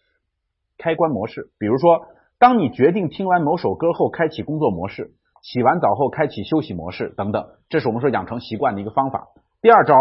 [0.78, 2.06] 开关模式，比如说，
[2.38, 9.28] 当你决定听完某首歌后开启工作模式，洗完澡后开启休息模式等等，这是我们说养成习惯的一个方法。
[9.60, 9.94] 第二招，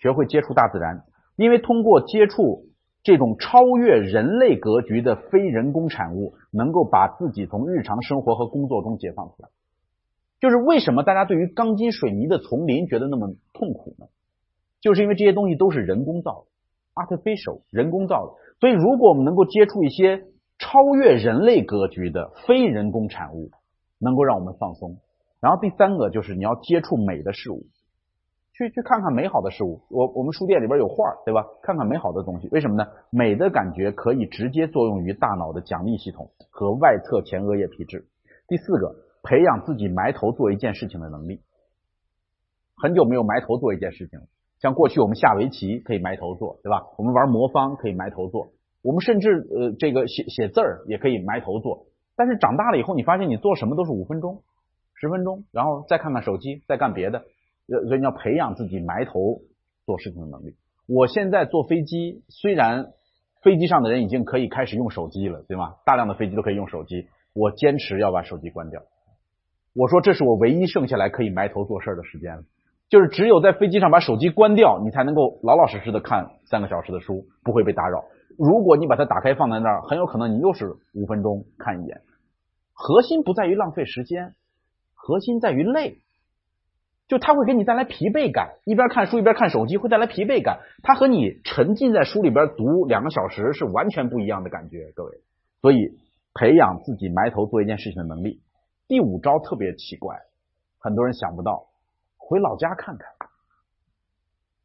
[0.00, 1.04] 学会接触大自然，
[1.36, 2.66] 因为通过接触。
[3.02, 9.48] 这种超越人类格局的非人工产物，能够把自己从日常生活和工作中解放出来。
[10.38, 14.04] 就是为什么大家对于钢筋水泥的丛林觉得那么痛苦呢？
[14.82, 18.32] 就是因为这些东西都是人工造的，artificial 人工造的。
[18.60, 20.24] 所以，如果我们能够接触一些
[20.58, 23.50] 超越人类格局的非人工产物，
[23.98, 24.98] 能够让我们放松。
[25.40, 27.62] 然后第三个就是你要接触美的事物。
[28.60, 31.46] 去去看看美好的事物，我我们书店里边有画，对吧？
[31.62, 32.86] 看看美好的东西，为什么呢？
[33.08, 38.06] 美的感觉可以直接作用于大脑的奖励系统和外侧前额叶皮质。
[38.48, 41.40] 第四个，培养自己埋头做一件事情的能力。
[42.76, 44.26] 很久没有埋头做一件事情了，
[44.58, 46.84] 像过去我们下围棋可以埋头做，对吧？
[46.98, 51.86] 我们玩魔方可以埋头做，我们甚至呃这个写写字儿也可以埋头做。
[52.14, 54.42] 但是长大了以后，你发现你做什么都是五分钟、
[54.96, 57.24] 十分钟，然后再看看手机，再干别的。
[57.86, 59.40] 所以你要培养自己埋头
[59.86, 60.56] 做事情的能力。
[60.86, 62.90] 我现在坐飞机，虽然
[63.42, 65.74] 飞机上的人已经可以开始用手机了，对吗？
[65.86, 68.82] 大量的飞机都可以用手机，我坚持要把手机关掉。
[69.72, 72.42] 我说这是我唯一剩下来可以埋头做事的时间了，
[72.88, 78.04] 就是只有在飞机上把手机关掉，你才能够老老实实的看三个小时的书，不会被打扰。
[78.36, 82.00] 如果你把它打开放在那儿，很有可能你又是五分钟看一眼。
[82.72, 84.34] 核心不在于浪费时间，
[84.94, 85.98] 核心在于累。
[87.10, 95.18] 就它会给你带来疲惫感，一边看书一边看手机会带来疲惫感，它和你沉浸在书里边读两个小时是完全不一样的感觉，各位。
[95.60, 95.98] 所以
[96.34, 98.40] 培养自己埋头做一件事情的能力。
[98.86, 100.18] 第五招特别奇怪，
[100.78, 101.66] 很多人想不到，
[102.16, 103.08] 回老家看看。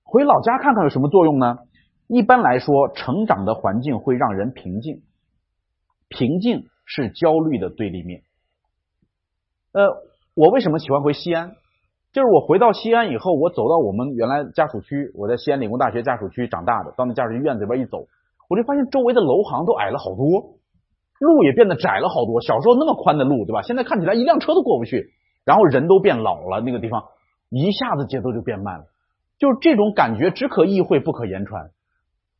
[0.04, 1.58] 回老家看看有什么作用呢？
[2.06, 5.02] 一般来说，成长的环境会让人平静，
[6.10, 8.22] 平静是焦虑的对立面。
[9.72, 9.82] 呃，
[10.36, 11.56] 我为什么喜欢回西安？
[12.16, 18.08] 就是我回到西安以后，我走到我们原来家属区，我在西安理工大学家属区长大的，到那家属区院子里边一走，
[18.48, 20.56] 我就发现周围的楼行都矮了好多，
[21.20, 22.40] 路也变得窄了好多。
[22.40, 23.64] 小时候那么宽的路，对吧？
[23.64, 25.12] 现在看起来一辆车都过不去。
[25.44, 27.04] 然后人都变老了，那个地方
[27.50, 28.86] 一下子节奏就变慢了，
[29.38, 31.72] 就是这种感觉只可意会不可言传。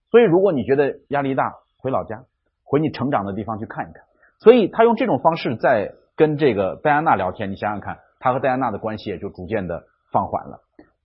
[0.10, 2.24] 所以如果你觉得压力大，回老家，
[2.64, 4.06] 回你成长的地方去看一看。
[4.40, 7.98] 所以他用这种方式在跟这个戴安娜聊天，你想想看。
[8.26, 10.60] 他和戴安娜的关系也就逐渐的放缓了。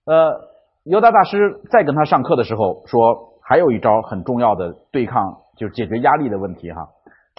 [0.07, 0.41] 呃，
[0.85, 6.89] 尤达大师在跟他上课的时候说，还有一招很重要的对抗，就是解决压力的问题哈，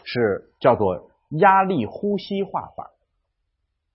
[0.03, 2.91] 是叫做压力呼吸化法。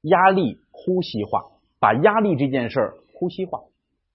[0.03, 1.45] 压力呼吸化，
[1.79, 3.61] 把压力这件事儿呼吸化，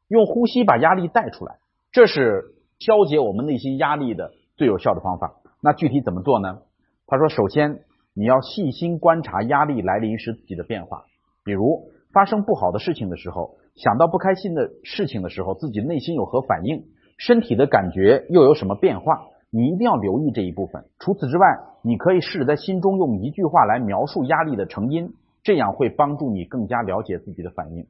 [0.09, 1.55] 用呼吸把压力带出来，
[1.93, 5.35] 这是消解我们内心压力的最有效的方法。
[5.61, 6.63] 那具体怎么做呢？
[7.07, 7.79] 他说，首先
[8.13, 11.05] 你要细心观察压力来临时自己的变化。
[11.43, 16.85] 比如发生不好的事情的时候，想到不开心的事情的时候，自己内心有何反应，
[17.17, 19.27] 身体的感觉又有什么变化？
[19.49, 20.85] 你一定要留意这一部分。
[20.99, 21.45] 除此之外，
[21.81, 27.87] 你可以试着在心中用一句话来描述压力的成因，这样会帮助你更加了解自己的反应。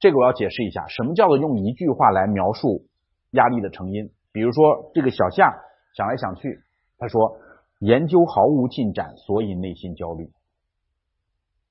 [0.00, 2.84] 这个我要解释一下，什么叫做用一句话来描述
[3.30, 4.10] 压力的成因？
[4.32, 5.54] 比如说，这个小夏
[5.96, 6.60] 想来想去，
[6.98, 7.38] 他说
[7.80, 10.28] ：“研究毫无进展，所以内心焦虑。”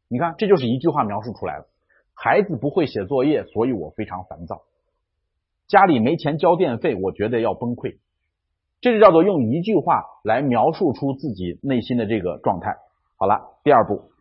[0.08, 1.66] 你看，这就是一句话描述出来了。
[2.14, 4.62] 孩子不会写作业，所以我非常烦躁。
[5.68, 7.98] 家里没钱交电费，我觉得要崩溃。
[8.82, 12.76] 这就叫做用一句话来描述出自己内心的这个状态。
[13.18, 14.12] 好了，第二步，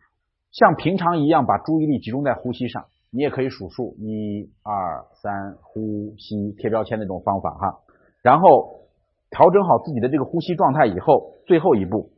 [0.51, 2.85] 像平常一样把注意力集中在呼吸上。
[3.11, 7.79] 你也可以数数一二三，呼吸贴标签那种方法哈。
[8.23, 8.87] 然后
[9.29, 12.09] 调整好自己的这个呼吸状态以后，最后一步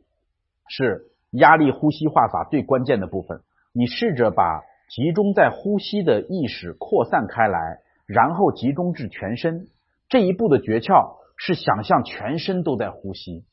[0.68, 3.42] 是压力呼吸化法最关键的部分。
[3.76, 9.68] 你试着把集中在呼吸的意识扩散开来，然后集中至全身。
[10.08, 11.16] 这一步的诀窍。
[11.38, 13.44] 是想象全身都在呼吸，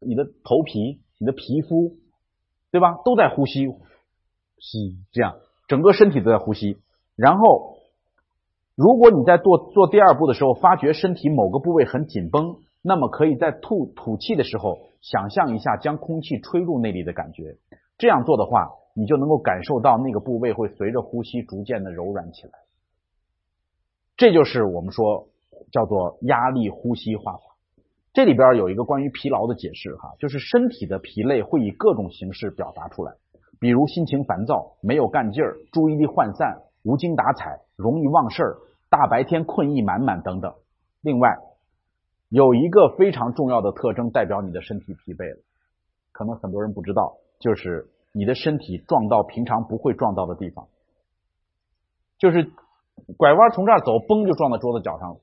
[0.00, 1.96] 你的头皮、你的皮肤，
[2.70, 2.88] 对吧？
[3.06, 3.68] 都在呼吸，
[4.58, 6.76] 吸，这样整个身体都在呼吸。
[7.16, 7.78] 然后，
[8.74, 17.56] 如果你在做做第二步的时候，发觉身体某个部位很紧绷，那么可以在吐吐气的时候，想象一下将空气吹入那里的感觉。
[17.96, 22.52] 这样做的话，你就能够感受到那个部位会随着呼吸逐渐的柔软起来。
[24.16, 25.28] 这就是我们说。
[25.72, 27.40] 叫做压力呼吸化法，
[28.12, 33.14] 这里边有一个关于疲劳的解释哈，就是身体的疲累会以各种形式表达出来，
[33.58, 38.58] 比如心情烦躁、没有干劲儿、注意力涣散、无精打采、容易忘事儿、
[38.90, 40.54] 大白天困意满满等等。
[41.00, 41.36] 另外，
[42.28, 45.42] 有一个非常重要的特征代表你的身体疲惫了，
[46.12, 50.68] 可能很多人不知道，就是你的身体撞到平常不会撞到的地方，
[52.16, 52.50] 就是
[53.18, 55.16] 拐弯从这儿走，嘣就撞到桌子脚上了。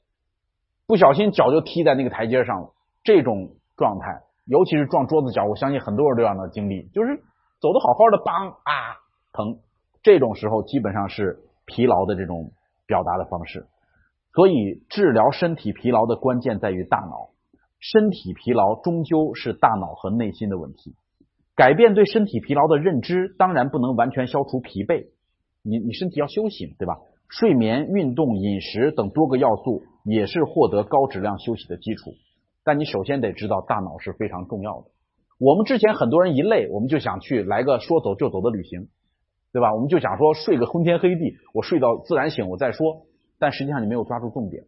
[0.85, 7.17] 不小心脚就踢在那个台阶上了，这种状态，尤其是撞桌子脚，我相信很多人都有那经历，就是
[7.59, 9.01] 走的好好的，梆啊
[9.31, 9.57] 疼，
[10.03, 12.51] 这种时候基本上是疲劳的这种
[12.85, 13.65] 表达的方式。
[14.35, 17.31] 所以治疗身体疲劳的关键在于大脑，
[17.79, 20.95] 身体疲劳终究是大脑和内心的问题。
[21.55, 25.07] 改变对身体疲劳的认知，当然不能完全消除疲惫，
[25.61, 26.97] 你你身体要休息，对吧？
[27.29, 32.11] 睡眠、运动、饮食等多个要素也是获得高质量休息的基础，
[32.63, 34.87] 但你首先得知道大脑是非常重要的。
[35.39, 38.87] 我们之前很多人一累，我们就想去来个说走就走的旅行，
[39.51, 39.73] 对吧？
[39.73, 43.05] 我们就想说睡个昏天黑地，我睡到自然醒我再说。
[43.39, 44.63] 但实际上你没有抓住重点，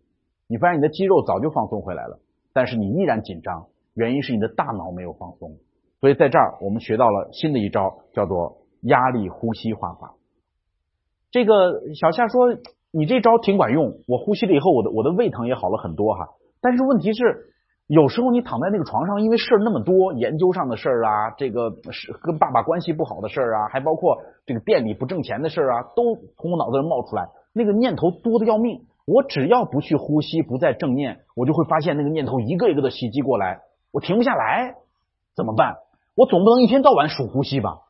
[0.47, 2.19] 你发现你的肌肉早就放松回来了，
[2.53, 5.57] 但是你依然紧张，原因是你的大脑没有放松。
[6.01, 10.13] 所以在这儿我们学到了新的一招，叫做压力呼吸画法。
[11.31, 12.55] 这个小夏说
[12.91, 16.29] ：“你这招挺管用，我呼吸了以后，我的我的胃疼也好了很多哈。
[16.61, 17.47] 但是问题是，
[17.87, 28.85] 有时候你躺在那个床上，因为事儿那么多，研究上的事儿啊，这个是跟爸爸关系不好的事儿啊，还包括这个店里不挣钱的事儿啊，都从我脑子里冒出来，那个念头多的要命。
[29.05, 34.73] 我只要不去呼吸，不再正念，我就会发现那个念头一个一个的袭击过来，我停不下来，
[35.35, 35.75] 怎么办？
[36.15, 37.81] 我总不能一天到晚数呼吸吧？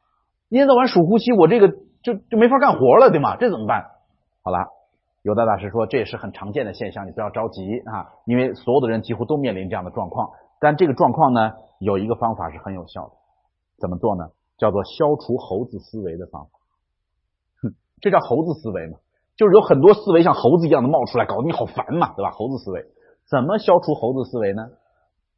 [0.50, 1.74] 一天到晚数呼吸，我这个。”
[2.06, 3.36] 就就没法干活了，对吗？
[3.36, 3.84] 这怎么办？
[4.44, 4.60] 好了，
[5.24, 10.30] 有的大师说这也是很常见的现象，你不要着急啊，因为所有的人几乎都面临这样的状况。
[10.60, 13.14] 但这个状况呢，有一个方法是很有效的，
[13.80, 14.26] 怎么做呢？
[14.60, 16.52] 叫做消除猴子思维的方法。
[17.64, 19.00] 哼，这叫猴子思维嘛，
[19.36, 22.30] 就是有很多思维像猴子一样的冒出来，搞得你好烦嘛，对吧？
[22.30, 22.86] 猴子思维
[23.28, 24.62] 怎么消除猴子思维呢？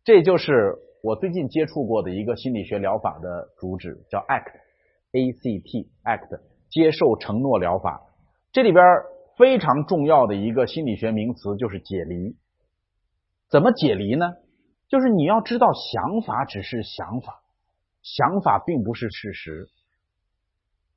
[0.04, 6.40] 这就是我最近接触过的一个心理学疗法的主旨，叫 ACT，A C T ACT。
[6.70, 8.02] 接受承诺疗法，
[8.52, 8.84] 这里边
[9.38, 12.36] 非常重要的一个心理学名词就是解离。
[13.50, 14.34] 怎么解离呢？
[14.90, 17.40] 就是你要知道，想法只是想法，
[18.04, 19.70] 想法并不是事实。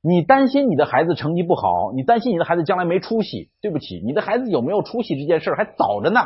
[0.01, 3.49] 你担心你的孩子成绩不好，你担心你的孩子将来没出息。
[3.61, 6.19] 对不起，你的孩子有没有出息这件事还早着呢，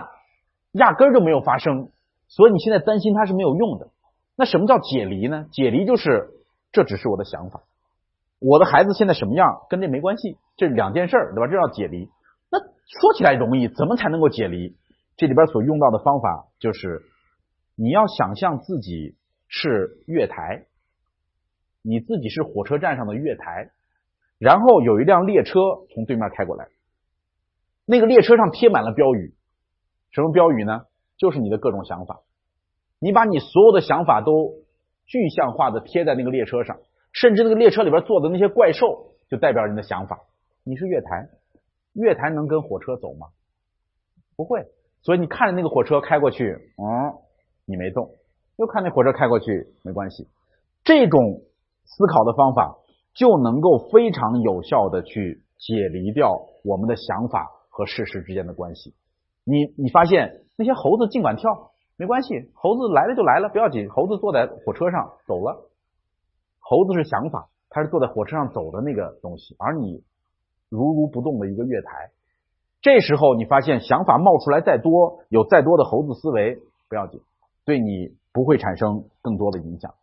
[0.72, 1.92] 压根儿就没有发生。
[2.28, 3.90] 所以你现在担心他是没有用的。
[4.36, 5.46] 那什么叫解离呢？
[5.52, 6.30] 解离就是
[6.72, 7.64] 这只是我的想法。
[8.40, 11.48] 我的孩子现在什么样跟这没关系，这两件事，对吧？
[11.48, 12.10] 这叫解离。
[12.52, 14.76] 那说起来容易，怎么才能够解离？
[15.16, 17.02] 这里边所用到的方法就是，
[17.76, 19.16] 你要想象自己
[19.48, 20.66] 是月台，
[21.82, 23.72] 你自己是火车站上的月台，
[24.38, 25.60] 然后有一辆列车
[25.94, 26.68] 从对面开过来，
[27.86, 29.34] 那个列车上贴满了标语，
[30.12, 30.82] 什么标语呢？
[31.18, 32.22] 就是你的各种想法，
[33.00, 34.54] 你把你所有的想法都
[35.06, 36.78] 具象化的贴在那个列车上。
[37.14, 40.20] 甚至那个列车里边坐的那些怪兽，就代表人的想法。
[40.66, 41.30] 你是月台，
[41.94, 43.28] 月台能跟火车走吗？
[44.36, 44.66] 不会。
[45.02, 46.44] 所以你看着那个火车开过去，
[46.78, 47.16] 嗯，
[47.66, 48.10] 你没动，
[48.58, 50.28] 又看那火车开过去，没关系。
[50.84, 51.44] 这种
[51.86, 52.80] 思考的方法
[53.14, 58.94] 就能够非常有效的去解离掉我们的想法和事实之间的关系。
[59.46, 63.90] 你你发现那些猴子尽管跳，没关系，猴子来了就来了，不要紧。
[63.90, 65.70] 猴子坐在火车上走了，
[66.60, 70.04] 猴子是想法，它是坐在火车上走的那个东西，而你
[70.70, 72.10] 如如不动的一个月台。
[72.82, 77.22] 这时候你发现想法冒出来再多，有再多的猴子思维不要紧，
[77.66, 79.94] 对你不会产生更多的影响。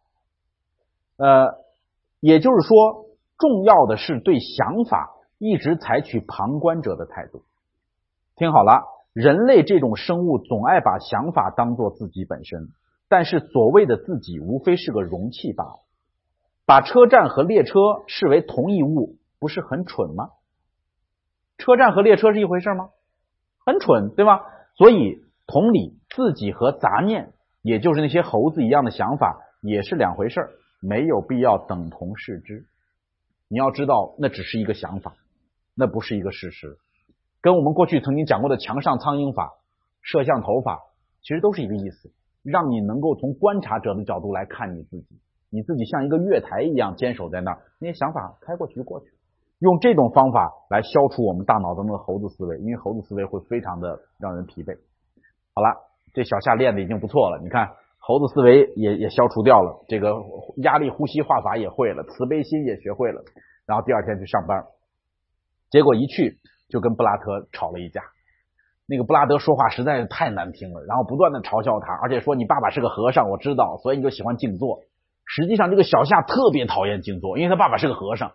[1.16, 1.58] 呃，
[2.20, 3.06] 也就是说，
[3.38, 7.42] 重要的是对想法一直采取旁观者的态度。
[8.34, 8.82] 听好了，
[9.12, 12.68] 人类这种生物总爱把想法当做自己本身，
[13.08, 15.80] 但是所谓的自己无非是个容器罢了。
[16.64, 20.30] 把车站和列车视为同一物，不是很蠢吗？
[21.58, 22.90] 车站和列车是一回事吗？
[23.66, 24.40] 很蠢，对吧？
[24.76, 30.48] 所以，同理，自己和杂念，也就是那些猴子一样的想法，也是两回事
[30.80, 32.64] 没有必要等同视之。
[33.48, 35.14] 你要知道，那只是一个想法，
[35.74, 36.78] 那不是一个事实。
[37.42, 39.52] 跟我们过去曾经讲过的墙上苍蝇法、
[40.00, 40.80] 摄像头法，
[41.20, 42.10] 其实都是一个意思，
[42.42, 45.18] 让你能够从观察者的角度来看你自己，
[45.50, 49.06] 你自己像一个月台一样坚守在那儿，那些想法开过去就过去。
[49.58, 54.76] 用这种方法来消除我们大脑当中的猴子思维，因为猴子思维会非常的让人疲惫。
[55.54, 55.68] 好了，
[56.14, 60.14] 这小夏练的已经不错了，你看猴子思维也也消除掉了，这个
[60.56, 63.22] 压力呼吸画法也会了，慈悲心也学会了，
[63.66, 64.64] 然后第二天去上班，
[65.70, 66.38] 结果一去
[66.72, 68.02] 就跟布拉特吵了一架。
[68.86, 74.80] 那个布拉德说话实在是太难听了，然后不断的嘲笑他，而且说你爸爸是个和尚，我知道，所以你就喜欢静坐。
[75.24, 78.32] 实际上这个小夏特别讨厌静坐，因为他爸爸是个和尚。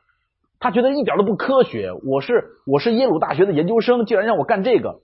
[0.60, 1.92] 他觉得一点都不科学。
[2.06, 5.02] 我是我是耶鲁大学的研究生，竟然让我干这个，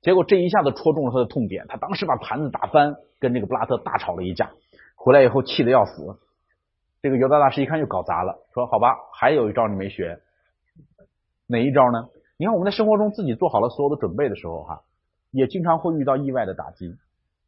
[0.00, 1.66] 结果这一下子戳中了他的痛点。
[1.68, 4.50] 他当时把盘子打翻，跟这个布拉特大吵了一架。
[4.96, 6.18] 回来以后气得要死。
[7.02, 10.18] 这个犹大大师一看又搞砸了，说：“好吧，还有一招你没学，
[11.46, 12.08] 哪一招呢？
[12.38, 14.82] 你看我们在生活中自己做好了所有的准备的时候，哈，
[15.30, 16.94] 也经常会遇到意外的打击。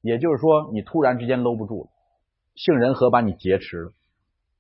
[0.01, 1.91] 也就是说，你突然之间搂不住了，
[2.55, 3.93] 杏仁核把你劫持了，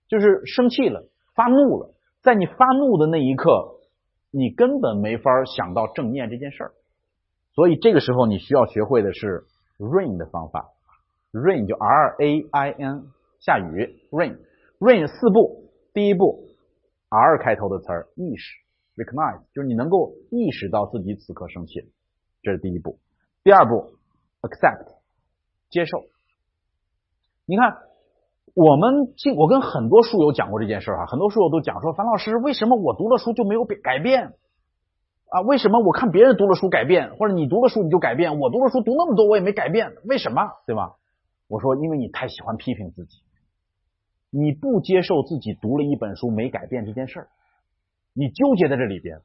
[0.08, 3.76] 就是生气了，发怒了。”在你发怒的那一刻，
[4.32, 6.72] 你根本没法想到正念这件事儿，
[7.54, 9.46] 所以这个时候你需要学会的是
[9.78, 10.68] rain 的方法。
[11.32, 13.04] rain 就 R A I N
[13.38, 14.36] 下雨，rain
[14.80, 16.48] rain 四步，第一步
[17.08, 18.56] R 开头的词儿意识
[18.98, 21.88] recognize 就是你能够意识到自己此刻生气，
[22.42, 22.98] 这是第一步。
[23.44, 23.92] 第二步
[24.42, 24.96] accept
[25.70, 26.02] 接受，
[27.46, 27.78] 你看。
[28.54, 34.32] 我们进，我跟很多书友讲过这件事儿啊，很多书友都讲说，樊老师，为什么我读了书就没有改改变
[35.28, 35.42] 啊？
[35.42, 40.42] 为什么我看别人读了书改变，或者你读了书你就改变，我读了书读那么多我也没改变，为什么？
[40.66, 40.96] 对吧？
[41.46, 43.20] 我说，因为你太喜欢批评自己，
[44.30, 47.28] 你不接受自己读了一本书没改变这件事儿，
[48.18, 49.20] 你纠结在这里边。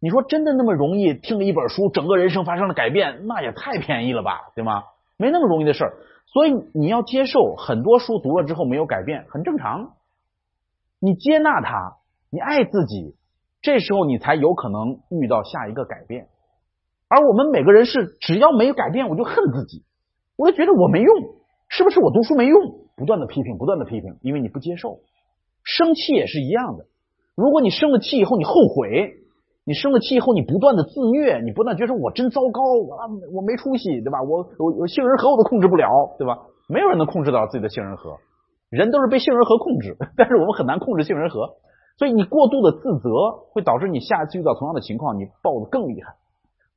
[0.00, 4.84] 你说真的那么容易听了一本书，整个人生发生了改变，那也太便宜了吧，对吗？
[5.18, 5.92] 没那么容易的事儿。
[6.24, 9.92] 所以你要接受很多书读了之后没有改变，很正常。
[11.00, 11.98] 你接纳它，
[12.30, 13.14] 你爱自己，
[13.60, 16.28] 这时候你才有可能遇到下一个改变。
[17.08, 19.84] 而我们每个人是只要没有改变，我就恨自己，
[20.36, 21.14] 我就觉得我没用，
[21.68, 22.80] 是不是我读书没用？
[22.96, 25.00] 不断的批评，不断的批评，因为你不接受。
[25.62, 26.86] 生气也是一样的，
[27.40, 29.16] 如果你生了气以后你后悔。
[29.66, 32.96] 你生了气以后，你不断的自虐，你不断觉得我真糟糕，我
[33.34, 34.20] 我没出息，对吧？
[34.22, 36.38] 我我我杏仁核我都控制不了，对吧？
[36.66, 38.16] 没有人能控制到自己的杏仁核，
[38.70, 41.56] 人都是被杏仁核控制， 但是我们很难控制杏仁核，
[41.98, 43.10] 所以你过度的自责
[43.52, 46.14] 会导致你下一次遇到同样的情况，你爆的更厉害。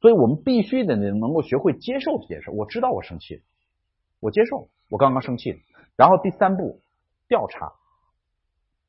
[0.02, 2.52] 所以我们必须得能够学会接受这件事。
[2.52, 3.42] 我知道我生气，
[4.20, 5.58] 我接受我刚刚生气了。
[5.96, 6.82] 然后第三步，
[7.30, 7.72] 调查，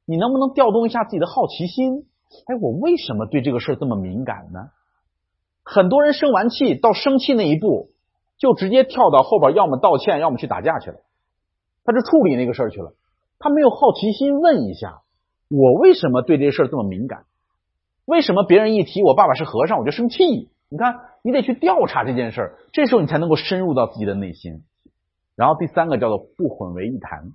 [0.06, 2.06] 你能不能调动一下自己的好奇心？
[2.46, 4.70] 哎，我为什么对这个事儿这么敏感呢？
[5.62, 7.90] 很多人生完气到生气那一步，
[8.36, 10.98] 就直接跳到后边，要么道歉，要么去打架去了，
[11.84, 12.94] 他就处理那个事儿去了。
[13.38, 15.02] 他没有好奇心问一下，
[15.48, 17.24] 我为什么对这事儿这么敏感？
[18.04, 20.50] 为什么别人一提我爸爸是和尚我就生气？
[20.68, 24.64] 你看，你得去调查这件事儿，这时候你才能够深入到自己的内心。
[25.36, 27.32] 然后第三个叫做不混为一谈，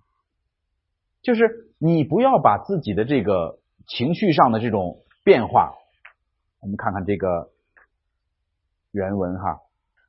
[1.21, 3.57] 就是你不要把自己的这个。
[3.91, 5.73] 情绪上的这种变化，
[6.61, 7.49] 我们看看这个
[8.91, 9.61] 原文哈，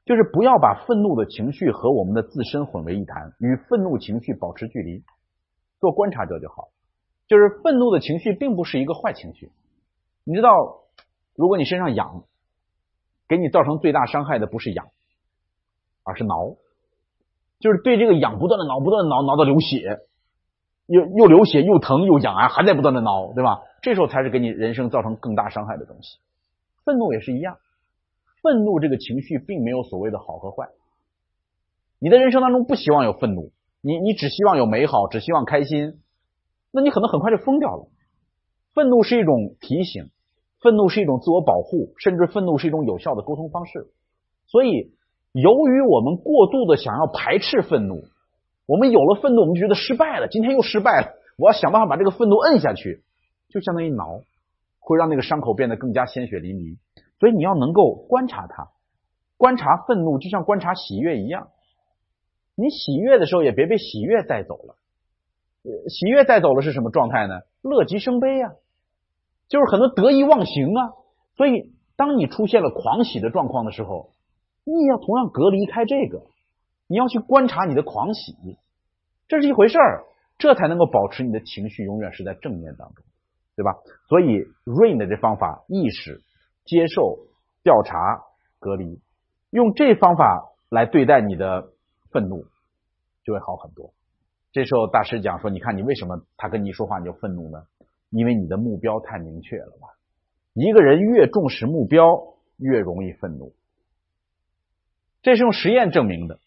[0.04, 5.02] 就是不要把愤怒的情绪和我们的自身混为一谈，与愤怒情绪保持距离，
[5.78, 6.68] 做观察者就好。
[7.26, 9.50] 就是愤怒的情绪并不是一个坏情绪，
[10.24, 10.50] 你知道，
[11.34, 12.24] 如果你身上痒，
[13.28, 14.88] 给你造成最大伤害的不是痒，
[16.04, 16.56] 而是挠。
[17.60, 20.00] 就是对这个痒不断的挠，不断的挠，挠到流血，
[20.90, 23.60] 又又流血又疼又痒啊，还在不断的挠，对吧？
[23.80, 26.18] 这时候才是给你人生造成更大伤害的东西。
[26.84, 27.58] 愤怒也是一样，
[28.42, 30.66] 愤怒这个情绪并没有所谓的好和坏。
[32.00, 36.00] 你的人生当中不希望有愤怒，你你只希望有美好，只希望开心，
[36.72, 37.86] 那你可能很快就疯掉了。
[38.74, 40.10] 愤怒是一种提醒，
[40.60, 43.86] 愤怒是一种自我保护，甚至愤怒是一种有效的沟通方式。
[44.46, 44.92] 所以，
[45.32, 48.02] 由于我们过度的想要排斥愤怒，
[48.70, 53.02] 我们有了愤怒，我们就觉得失败了，今天又失败了，我要想办法把这个愤怒摁下去，
[53.48, 54.20] 就相当于挠。
[54.78, 56.78] 会让那个伤口变得更加鲜血淋漓，
[57.18, 58.70] 所以你要能够观察它，
[59.36, 61.48] 观察愤怒就像观察喜悦一样。
[62.56, 64.76] 你喜悦的时候也别被喜悦带走了，
[65.88, 67.40] 喜悦带走了是什么状态呢？
[67.62, 68.52] 乐极生悲呀，
[69.48, 70.92] 就是很多得意忘形啊。
[71.36, 74.12] 所以当你出现了狂喜的状况的时候，
[74.64, 76.22] 你也要同样隔离开这个，
[76.90, 78.34] 你要去观察你的狂喜，
[79.28, 80.04] 这是一回事儿，
[80.38, 83.04] 这才能够保持你的情绪永远是在正面当中。
[83.56, 83.74] 对吧？
[84.08, 86.22] 所以 Rain 的这方法，意识、
[86.64, 87.18] 接受、
[87.62, 88.22] 调查、
[88.58, 89.02] 隔离，
[89.50, 91.68] 用这方法来对待你的
[92.10, 92.46] 愤怒，
[93.22, 93.92] 就会好很多。
[94.50, 97.64] 这时候大师讲说：“你看，你为什么他跟你说话你就愤怒呢？
[98.08, 99.88] 因为你的目标太明确了吧？
[100.54, 102.18] 一个人越重视目标，
[102.56, 103.52] 越容易愤怒。
[105.20, 106.40] 这是用实验证明的。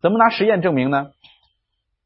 [0.00, 1.10] 怎么拿实验证明呢？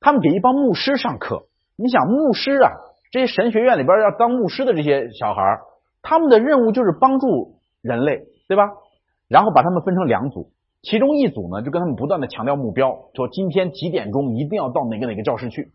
[0.01, 2.71] 他们给一帮牧师上课，你想牧师啊？”
[3.11, 5.61] 这些神学院里边要当牧师的这些小孩
[6.03, 8.65] 他们的任务就是帮助人类，对吧？
[9.29, 10.51] 然后把他们分成两组，
[10.83, 15.71] 其中一组呢就跟他们不断的强调目标，说今天几点钟一定要到哪个哪个教室去。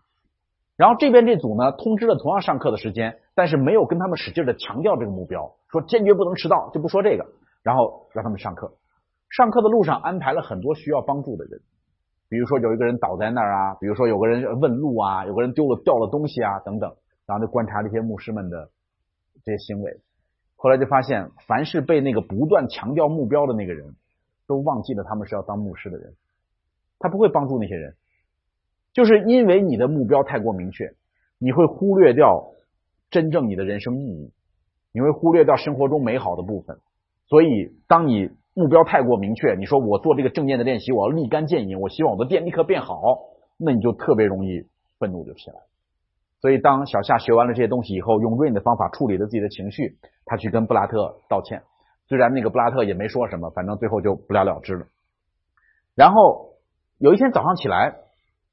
[0.76, 7.26] 然后这边这组呢通知了同样上课的时间，但是没有跟他们使劲的强调这个目标，说坚决不能迟到，就不说这个，
[7.64, 8.74] 然后让他们上课。
[9.30, 11.62] 上课的路上安排了很多需要帮助的人，
[12.30, 16.96] 比如说有一个人倒在那儿啊，比如说有个人问路啊，有个人丢了掉了东西啊等等。
[17.26, 18.72] 然后就观察这些牧师们的
[19.44, 20.00] 这些行为，
[20.56, 23.94] 后来就发现，凡是被那个不断强调目标的那个人，
[24.48, 26.16] 都忘记了他们是要当牧师的人，
[26.98, 27.94] 他不会帮助那些人，
[28.94, 30.96] 就是因为你的目标太过明确，
[31.38, 32.48] 你会忽略掉
[33.12, 34.34] 真正你的人生意义，
[34.92, 36.80] 你会忽略掉生活中美好的部分。
[37.28, 43.02] 所以，当你目标太过明确，你说我做这个正念的练习，我要立竿见影，我希望我的店立刻变好，
[43.58, 45.56] 那你就特别容易愤怒就起来。
[46.42, 51.64] 所以，当小夏学完了这些东西以后，用 Rain 的方法处理了自己的情绪，他去跟布拉特道歉。
[52.08, 54.86] 虽然那个布拉特也没说什么，反正最后就不了了之了。
[55.96, 56.54] 然后
[56.98, 57.96] 有一天早上起来，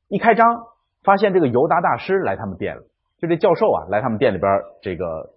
[0.09, 0.67] 一开张
[1.05, 2.83] 发现这个尤达大师来他们店了，
[3.19, 4.51] 就这教授啊来他们店里边
[4.83, 5.31] 这个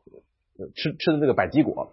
[0.76, 1.90] 吃吃的这个百吉果。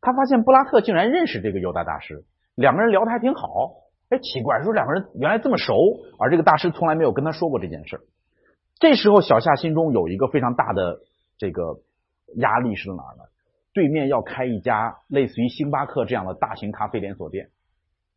[0.00, 2.24] 他发现布拉特竟然认识这个尤达大师，
[2.54, 3.72] 两个人聊得还挺好。
[4.08, 5.74] 哎，奇怪，说两个人原来这么熟，
[6.18, 8.00] 而这个大师从来没有跟他说过这件事。
[8.78, 11.00] 这时候，小夏心中有一个非常大的
[11.38, 11.80] 这个
[12.36, 13.24] 压力是在哪儿呢？
[13.72, 17.50] 对面要开一家类似于星巴克这样的大型咖啡连锁店。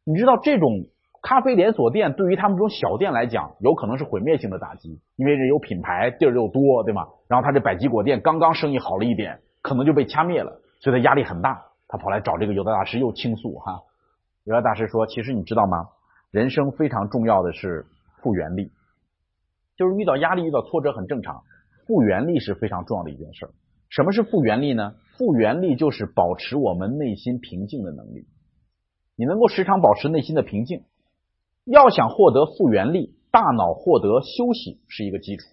[0.04, 0.86] 你知道，这种
[1.22, 7.06] 咖啡连锁店对于他们这种小店来讲，有可能是毁灭性的打击，因为人有品牌，地儿又多，对吗？
[7.28, 11.66] 然后他这百吉果店刚刚生意好了一点，可能就被掐灭了，所以他压力很大。
[11.94, 13.84] 他跑来找这个尤达大师，又倾诉哈。
[14.46, 15.90] 尤达大师说：“其实你知道吗？
[16.32, 17.86] 人生非常重要的是
[18.24, 18.72] 复原力。”
[19.78, 21.44] 就是遇到压力、遇到挫折很正常，
[21.86, 23.48] 复原力是非常重要的一件事。
[23.90, 24.96] 什么是复原力呢？
[25.20, 28.26] 复原力就是保持我们内心平静的能力。
[29.16, 30.86] 你能够时常保持内心的平静，
[31.64, 35.46] 要想获得复原力，大脑获得休息是一个基础。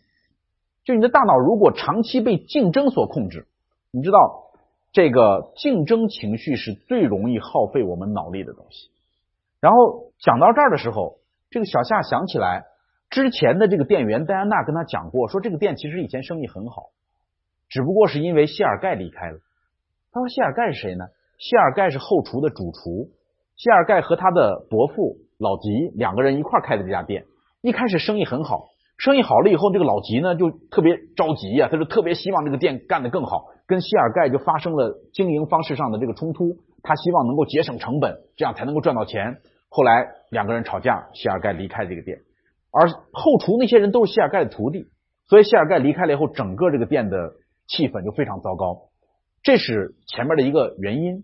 [0.85, 3.47] 就你的大脑如果长期被竞争所控制，
[3.91, 4.50] 你知道
[4.93, 8.91] 这个竞争情绪是最容易耗费我们脑力的东西。
[9.61, 11.19] 然后讲到这儿的时候，
[11.51, 12.65] 这个小夏想起来。
[13.11, 16.91] 之前的这个店员戴安娜跟他讲过，说这个店其实以前生意很好，
[17.69, 19.39] 只不过是因为谢尔盖离开了。
[20.13, 21.07] 他说谢尔盖是谁呢？
[21.37, 23.11] 谢尔盖是后厨的主厨，
[23.57, 27.25] 谢尔盖和他的伯父老吉两个人一块开的这家店。
[27.63, 36.59] 一开始生意很好，生意好了以后，这个老吉呢就特别着急呀，他就特别希望这个店干得更好，跟谢尔盖就发生了经营方式上的这个冲突。
[36.83, 39.39] 他希望能够节省成本，这样才能够赚到钱。
[39.69, 42.19] 后来两个人吵架，谢尔盖离开这个店。
[42.73, 44.89] 而后厨那些人都是谢尔盖的徒弟，
[45.29, 47.35] 所以谢尔盖离开了以后，整个这个店的
[47.69, 48.89] 气氛就非常糟糕。
[49.43, 51.23] 这是前面的一个原因。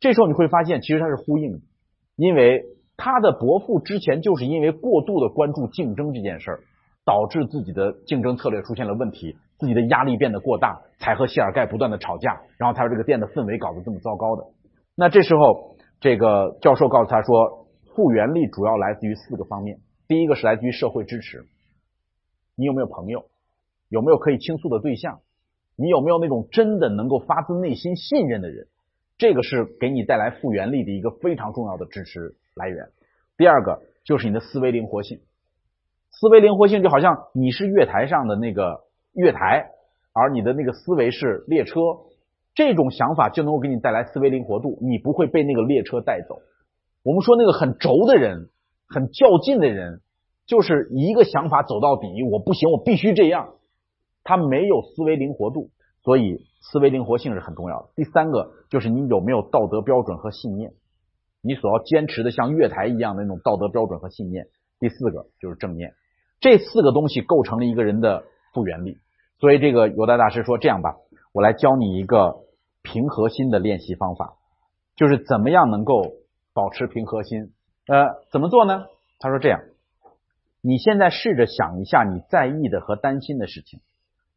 [0.00, 1.58] 这时候你会发现，其实它是呼应的，
[2.16, 2.64] 因为
[2.96, 6.60] 他的伯父之前就是因为过度的关注竞争这件事儿，
[7.04, 14.44] 导致自己的竞争策略出现了问题，自己的压力变得过大，才和谢尔盖不断的吵架，然后才把这个店的氛围搞得这么糟糕的。
[14.94, 19.78] 那这时候，这个教授告诉他说，复原力主要来自于四个方面。
[20.06, 21.46] 第一个是来自于社会支持，
[22.56, 23.24] 你有没有朋友？
[23.88, 25.20] 有没有可以倾诉的对象？
[25.76, 28.66] 你有没有那种真的能够发自内心信任的人？
[29.16, 32.88] 这个是给你带来复原力的一个非常重要的支持来源。
[33.36, 35.20] 第二个就是你的思维灵活性，
[36.10, 38.82] 思维灵活性就好像你是月台上的那个
[39.14, 39.70] 月台，
[40.12, 41.80] 而你的那个思维是列车，
[42.54, 46.40] 这种想法就能够给你带来思维灵活度，你不会被那个列车带走。
[47.02, 48.48] 我们说那个很轴的人，
[48.88, 50.00] 很较劲的人，
[50.46, 53.54] 就是一个想法走到底，我不行，我必须这样。
[54.22, 55.70] 他没有思维灵活度，
[56.02, 57.90] 所以思维灵活性是很重要的。
[57.94, 60.72] 第三个就是你有没有道德标准和信念，
[61.42, 64.46] 你所要坚持的像月台一样的那种道德标准和信念。
[64.80, 65.92] 第四个就是正念，
[66.40, 68.98] 这四个东西构成了一个人的复原力。
[69.44, 70.96] 所以这个犹大大师说：“这样吧，
[71.34, 72.46] 我来教你一个
[72.80, 74.38] 平和心的练习方法，
[74.96, 76.14] 就是怎么样能够
[76.54, 77.52] 保持平和心。
[77.86, 78.86] 呃，怎么做呢？
[79.18, 79.60] 他说：这样，
[80.62, 83.80] 你现在试着想一下你在意的和担心的事情。”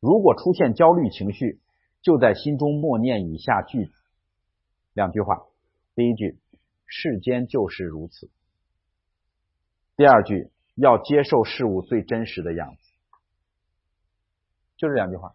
[0.01, 1.61] 如果出现焦虑情绪，
[2.01, 3.93] 就在心中默念以下句子，
[4.93, 5.43] 两句话。
[5.95, 6.37] 第一句：
[6.85, 8.29] 世间就是如此。
[9.95, 12.86] 第二句：要接受事物最真实的样子。
[14.77, 15.33] 就这两句话。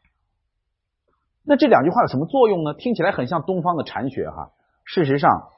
[1.44, 2.74] 那这两句话有什么作用呢？
[2.74, 4.52] 听起来很像东方的禅学哈。
[4.84, 5.48] 事实上，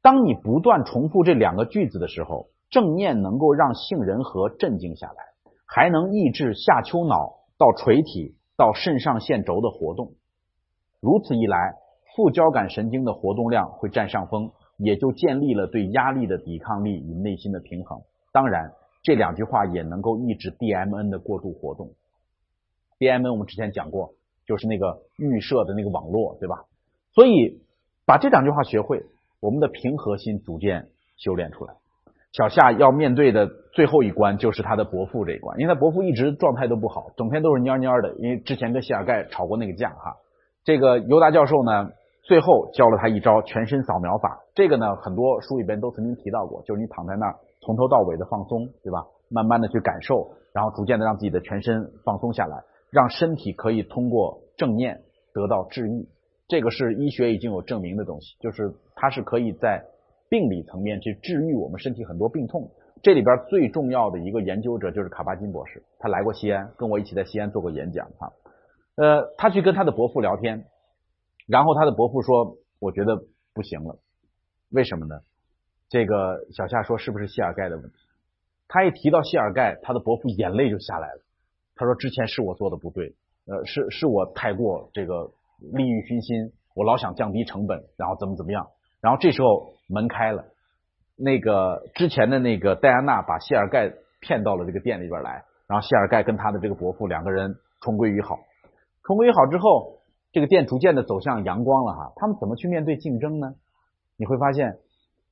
[0.00, 5.14] 当你不断重复这两个句子的时候，正念能够让杏仁核镇静下来，
[5.66, 7.40] 还能抑制下丘脑。
[7.58, 10.14] 到垂体到肾上腺轴的活动，
[10.98, 11.74] 如此一来，
[12.16, 18.00] 副交感神经的活动量会占上风，也就建立了对压力的抵抗力与内心的平衡。
[18.32, 18.72] 当然，
[19.04, 21.92] 这两句话也能够抑制 DMN 的过度活动。
[23.02, 24.10] DMN 我们之前讲过，
[24.46, 26.66] 就是那个预设的那个网络，对吧？
[27.14, 27.60] 所以
[28.06, 29.02] 把这两句话学会，
[29.40, 31.74] 我们的平和心逐渐修炼出来。
[32.30, 38.14] 小夏要面对的最后一关就是他的伯父这一关，因为他伯父一直状态都不好，整天都是蔫蔫的。
[38.20, 40.14] 因为之前跟谢尔盖吵过那个架哈。
[40.62, 41.90] 这个尤达教授呢，
[42.22, 44.38] 最后教了他一招全身扫描法。
[44.54, 49.04] 这个呢，很多书里边都曾经提到过，就是你躺在那儿，从头到尾的放松，对吧？
[49.28, 52.62] 慢慢的去感受，然后逐渐的让自己的全身放松下来，
[52.92, 55.02] 让身体可以通过正念
[55.34, 56.08] 得到治愈。
[56.46, 59.86] 这个是医学已经有证明的东西，就是它是可以在。
[60.28, 62.70] 病理层面去治愈我们身体很多病痛，
[63.02, 68.32] 这里边最重要的一个研究者就是卡巴金博士，他来过西安，跟我一起在西安做过演讲哈。
[68.96, 70.64] 呃，他去跟他的伯父聊天，
[71.46, 73.98] 然后他的伯父说：“我觉得不行了，
[74.70, 75.20] 为什么呢？”
[75.90, 77.96] 这个小夏说：“是不是谢尔盖的问题？”
[78.68, 81.20] 他一提到谢尔盖，他的伯父眼泪就下来了。
[81.82, 83.12] 他说：“之前是我做的不对，
[83.46, 85.32] 呃，是是我太过这个
[85.72, 88.68] 利欲熏心，我老想降低成本，然后怎么怎么样。”
[89.02, 90.44] 然后这时候门开了，
[91.16, 98.38] 那个之前的那个戴安娜把谢尔盖骗到了这个店里边来，然后谢尔盖跟他的这个伯父两个人重归于好，
[99.02, 99.98] 重归于好之后，
[100.30, 102.12] 这个店逐渐的走向阳光了哈。
[102.14, 103.56] 他们怎么去面对竞争呢？
[104.16, 104.78] 你会发现，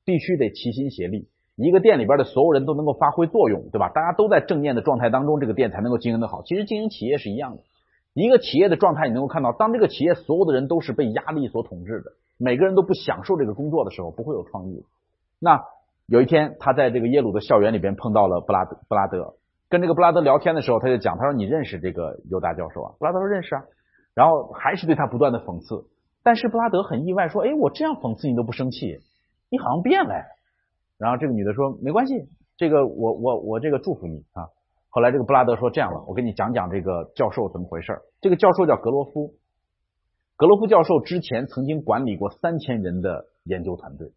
[0.03, 1.29] 必须得齐心协力，
[1.63, 3.89] 一个店里边的所有人都能够发挥作用，对吧？
[3.89, 6.41] 大家都在正念的状态当中，这个店才能够经营的好。
[6.43, 7.63] 其实经营企业是一样的，
[8.13, 12.11] 一个企业的状态你能够看到，当这个企业所有的人都是被压力所统治的。
[12.37, 14.83] 每个人都不享受这个工作的时候，不会有创意。
[15.39, 15.61] 那
[16.07, 19.35] 有一天，他在这个耶鲁的校园里边碰到了布拉德，布拉德
[19.69, 23.63] 跟这个布拉德聊天的时候，他就讲，他说：“你认识这个犹大教授啊？”布拉德说：“认识啊。”
[24.15, 25.85] 然后还是对他不断的讽刺。
[26.23, 28.99] 但是布拉德很意外，说：“哎，我这样讽刺你都不生气，
[29.49, 30.15] 你好像变了。”
[31.01, 32.13] 然后这个女的说：“没关系，
[32.57, 34.45] 这个我我我这个祝福你啊。”
[34.89, 37.97] 后来这个布拉德说：“这样了，我跟你讲讲这个教授怎么回事。
[38.21, 39.33] 这个教授叫格罗夫。”
[40.37, 44.11] 格罗夫教授之前曾经管理过三千人的研究团队，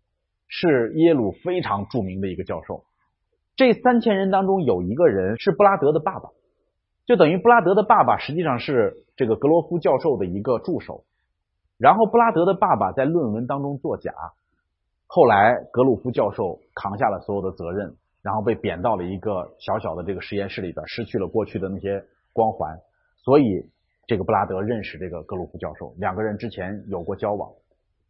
[0.47, 2.85] 是耶鲁非常著名的一个教授。
[3.57, 6.29] 这三千人当中有一个人是布拉德的爸爸，
[7.07, 11.05] 就等于布拉德的爸爸实际上是这个格罗夫教授的一个助手。
[11.79, 14.13] 然后布拉德的爸爸在论文当中作假，
[15.07, 22.79] 后来格鲁夫教授扛下了所有的责任，然后被贬到了一个小小的这个实验室里边，失去了过去的那些光环，
[23.25, 23.71] 所以。
[24.07, 27.51] 这个布拉德认识这个格鲁夫教授，两个人之前有过交往，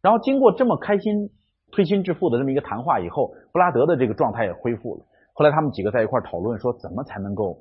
[0.02, 1.30] 然后经过这么开心、
[1.70, 5.04] 推心置腹的这么一个谈话以后，布拉德的这个状态也恢复了。
[5.34, 7.56] 后来他们几个在一块讨论说，怎么才能够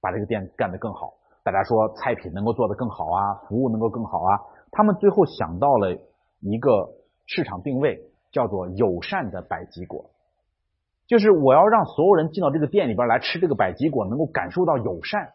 [0.00, 1.12] 把这个店干得更好？
[1.42, 4.40] 大家说菜品能够做得更好啊，服务能够更好啊。
[4.72, 5.92] 他们最后想到了
[6.40, 6.88] 一个
[7.26, 8.00] 市场定位，
[8.34, 10.10] 叫做友善的百吉果，
[11.06, 15.30] 就是我要让所有人进到这个店里边来吃这个百吉果，能够感受到友善，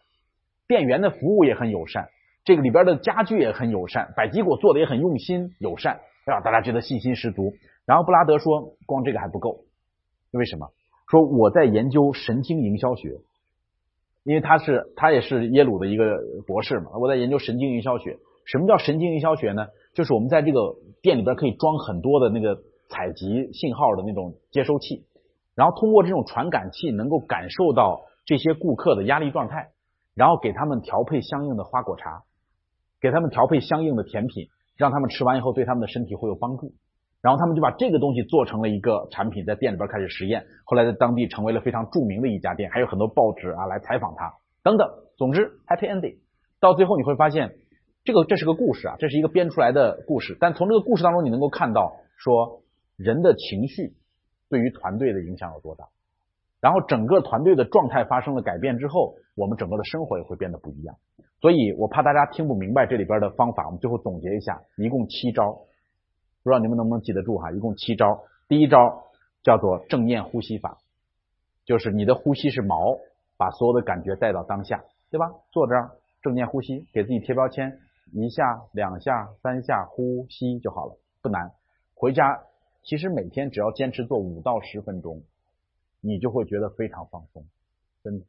[0.68, 2.10] 店员的服务也很友善。
[2.44, 7.54] 这个里边的家具也很友善，百吉果做的也很用心友善，让大家觉得信心十足。
[7.86, 9.64] 然后布拉德说，光这个还不够，
[10.32, 10.68] 为什么？
[11.08, 13.18] 说我在研究神经营销学，
[14.24, 18.18] 因为他是他也是耶鲁的一个博士嘛，我在研究神经营销学。
[18.44, 19.68] 什么叫神经营销学呢？
[19.94, 25.06] 就是我们在这个店里边可以装很多的那个采集信号的那种接收器，
[25.54, 29.70] 然后通过这种传感器能够感受到这些顾客的压力状态，
[30.14, 32.24] 然后给他们调配相应的花果茶，
[33.00, 36.74] 给他们调配相应的甜品，让他们吃完以后对他们的身体会有帮助。
[37.22, 44.88] 然后他们就把这个东西做成了一个产品，在店里边开始实验，后来在当地成为了非常著名的一家店，还有很多报纸啊来采访他等等。
[45.16, 46.18] 总之，happy ending，
[46.60, 47.54] 到最后你会发现。
[48.02, 50.34] 这个这是个故事啊，这是一个编出来的故事。
[50.40, 52.59] 但从这个故事当中，你能够看到说
[53.02, 53.94] 人的情绪
[54.50, 55.88] 对于团队的影响有多大。
[56.60, 60.96] 然后整个团队的状态发生了改变之后，我们整个的生活也会变得不一样。
[61.40, 65.52] 所以我怕大家听不明白这里边的方法，我们最后总结一下，一共七招，
[66.42, 67.50] 不知道你们能不能记得住哈？
[67.52, 68.22] 一共七招。
[68.46, 69.04] 第一招
[69.42, 70.76] 叫做正念呼吸法，
[71.64, 72.98] 就是你的呼吸是锚，
[73.38, 75.32] 把所有的感觉带到当下，对吧？
[75.50, 77.78] 坐这儿正念呼吸，给自己贴标签。
[78.12, 81.52] 一下、两下、三下呼吸就好了，不难。
[81.94, 82.42] 回家
[82.82, 85.22] 其实每天只要坚持做五到十分钟，
[86.00, 87.44] 你就会觉得非常放松。
[88.02, 88.24] 真的，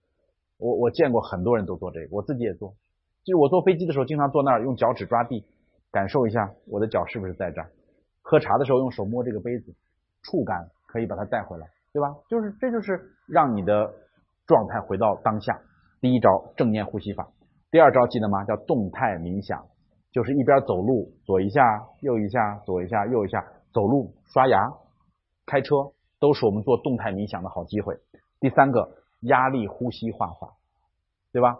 [0.58, 2.76] 我我见过很多人都做这个，我自己也做。
[3.24, 5.46] 就是我坐飞机的时候，经常坐那儿用脚趾抓地，
[5.92, 7.72] 感受一下我的脚是不是在这儿。
[8.22, 9.74] 喝茶的时候用手摸这个杯子，
[10.22, 12.16] 触感可以把它带回来，对吧？
[12.30, 13.94] 就是这就是让你的
[14.46, 15.62] 状态回到当下。
[16.02, 17.32] 第一招正念呼吸法，
[17.70, 18.44] 第二招记得吗？
[18.44, 19.66] 叫动态冥想。
[20.12, 24.74] 就是一边走路，左一下，右一下，左一下，右一下，走路、刷牙、
[25.46, 27.98] 开车，都是我们做动态冥想的好机会。
[28.40, 30.56] 第三个，压力呼吸化法，
[31.32, 31.58] 对吧？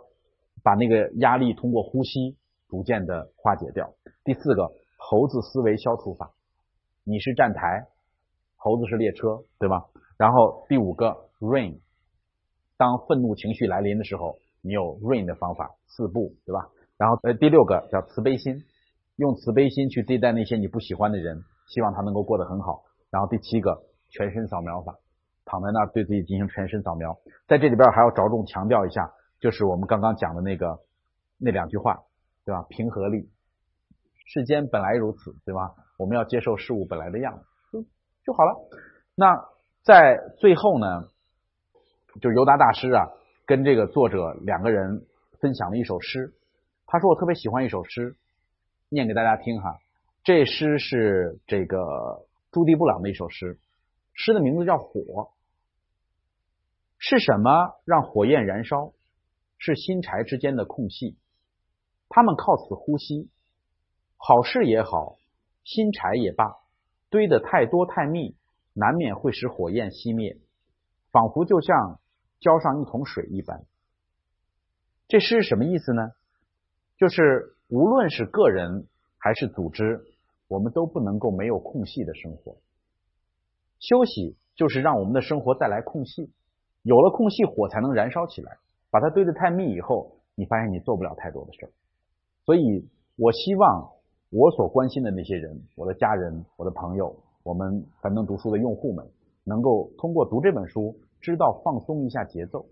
[0.64, 2.38] 把那个压力通过呼吸
[2.68, 3.94] 逐渐的化解掉。
[4.24, 6.32] 第四个，猴子思维消除法，
[7.04, 7.88] 你是站台，
[8.58, 9.86] 猴子是列车，对吧？
[10.18, 11.80] 然后第五个，rain，
[12.78, 16.70] 当愤怒情绪来临的时候，你有 rain 的方法，四步，对吧？
[17.02, 18.62] 然后呃第六个叫慈悲心，
[19.16, 22.84] 用慈悲心去对待那些你不喜欢的人，希望他能够过得很好。
[23.10, 24.96] 然后第七个全身扫描法，
[25.44, 27.18] 躺在那儿对自己进行全身扫描。
[27.48, 30.78] 在这里边还要着重强调一下，就是我们刚刚讲的那个
[31.40, 32.04] 那两句话，
[32.46, 32.68] 对吧？
[32.70, 33.32] 平和力，
[34.28, 35.72] 世间本来如此，对吧？
[35.98, 37.84] 我们要接受事物本来的样子，就
[38.28, 38.56] 就好了。
[39.16, 39.44] 那
[39.82, 41.08] 在最后呢，
[42.22, 43.10] 就是尤达大师啊，
[43.48, 45.08] 跟这个作者两个人
[45.40, 46.36] 分享了一首诗。
[46.92, 48.18] 他说：“我特别喜欢一首诗，
[48.90, 49.80] 念给大家听哈。
[50.26, 53.62] 这诗是这个朱棣布朗的一首诗，
[54.14, 55.00] 诗的名字叫《火》。
[56.98, 58.92] 是什么让火焰燃烧？
[59.58, 61.18] 是新柴之间的空隙，
[62.10, 63.30] 他们靠此呼吸。
[64.18, 65.16] 好事也好，
[65.64, 66.58] 新柴也罢，
[67.10, 68.36] 堆得太多太密，
[68.74, 70.38] 难免会使火焰熄灭，
[71.14, 72.02] 仿佛就像
[72.42, 73.64] 浇上一桶水一般。
[75.08, 76.10] 这诗是什么意思呢？”
[77.02, 78.86] 就是无论是个人
[79.18, 80.06] 还是组织，
[80.48, 82.58] 我们都不能够没有空隙的生活。
[83.80, 86.32] 休息就是让我们的生活带来空隙，
[86.84, 88.56] 有了空隙，火才能燃烧起来。
[88.92, 91.72] 把它堆得太密以后，你发现你做不了太多的事儿。
[92.46, 93.90] 所以我希望
[94.30, 99.10] 我所关心的那些人，我的家人、我的朋友，我们樊登读书的用户们，
[99.44, 102.68] 能够通过读这本书，知道放松一下节奏，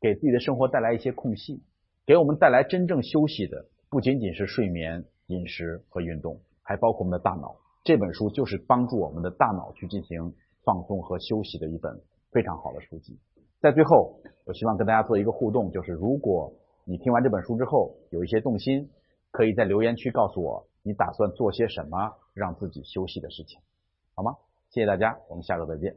[0.00, 1.64] 给自己的生活带来一些空隙，
[2.06, 3.66] 给我们带来真正休息的。
[3.92, 7.54] 不仅仅是睡眠、饮食和运动，还包括我们的大脑。
[7.84, 10.32] 这本书就是帮助我们的大脑去进行
[10.64, 13.18] 放松和休息的一本非常好的书籍。
[13.60, 16.54] 在最后，我希望跟大家做一个互动，就是如果
[16.86, 18.88] 你听完这本书之后有一些动心，
[19.30, 23.60] 可以在留言区告诉我你打算做些什么让自己休息的事情，
[24.14, 24.36] 好吗？
[24.70, 25.94] 谢谢大家，我们下周再见。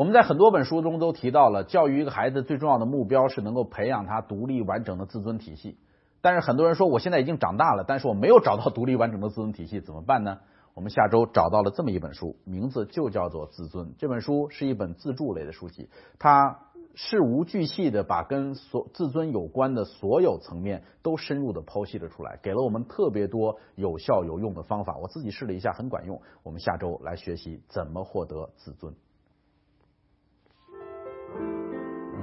[0.00, 5.76] 我们在很多本书中都提到了，教育一个孩子最重要的目标是能够培养他独立完整的自尊体系。
[6.22, 10.38] 但是很多人说，我现在已经长大了，但是我没有找到独立完整的自尊体系，怎么办呢？
[10.72, 13.88] 我们下周找到了这么一本书，名字就叫做《自尊》。
[13.98, 16.60] 这本书是一本自助类的书籍，它
[16.94, 24.96] 事无巨细的把跟所自尊有关的所有层面都深入的剖析了出来，给了我们特别多有效有用的方法。
[24.96, 26.22] 我自己试了一下，很管用。
[26.42, 28.94] 我们下周来学习怎么获得自尊。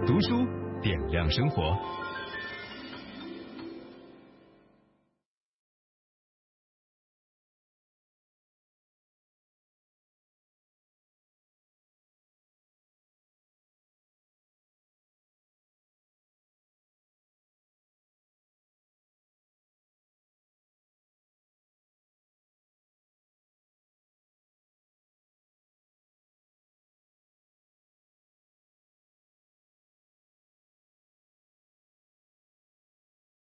[0.07, 0.47] 读书
[0.81, 1.77] 点亮生活。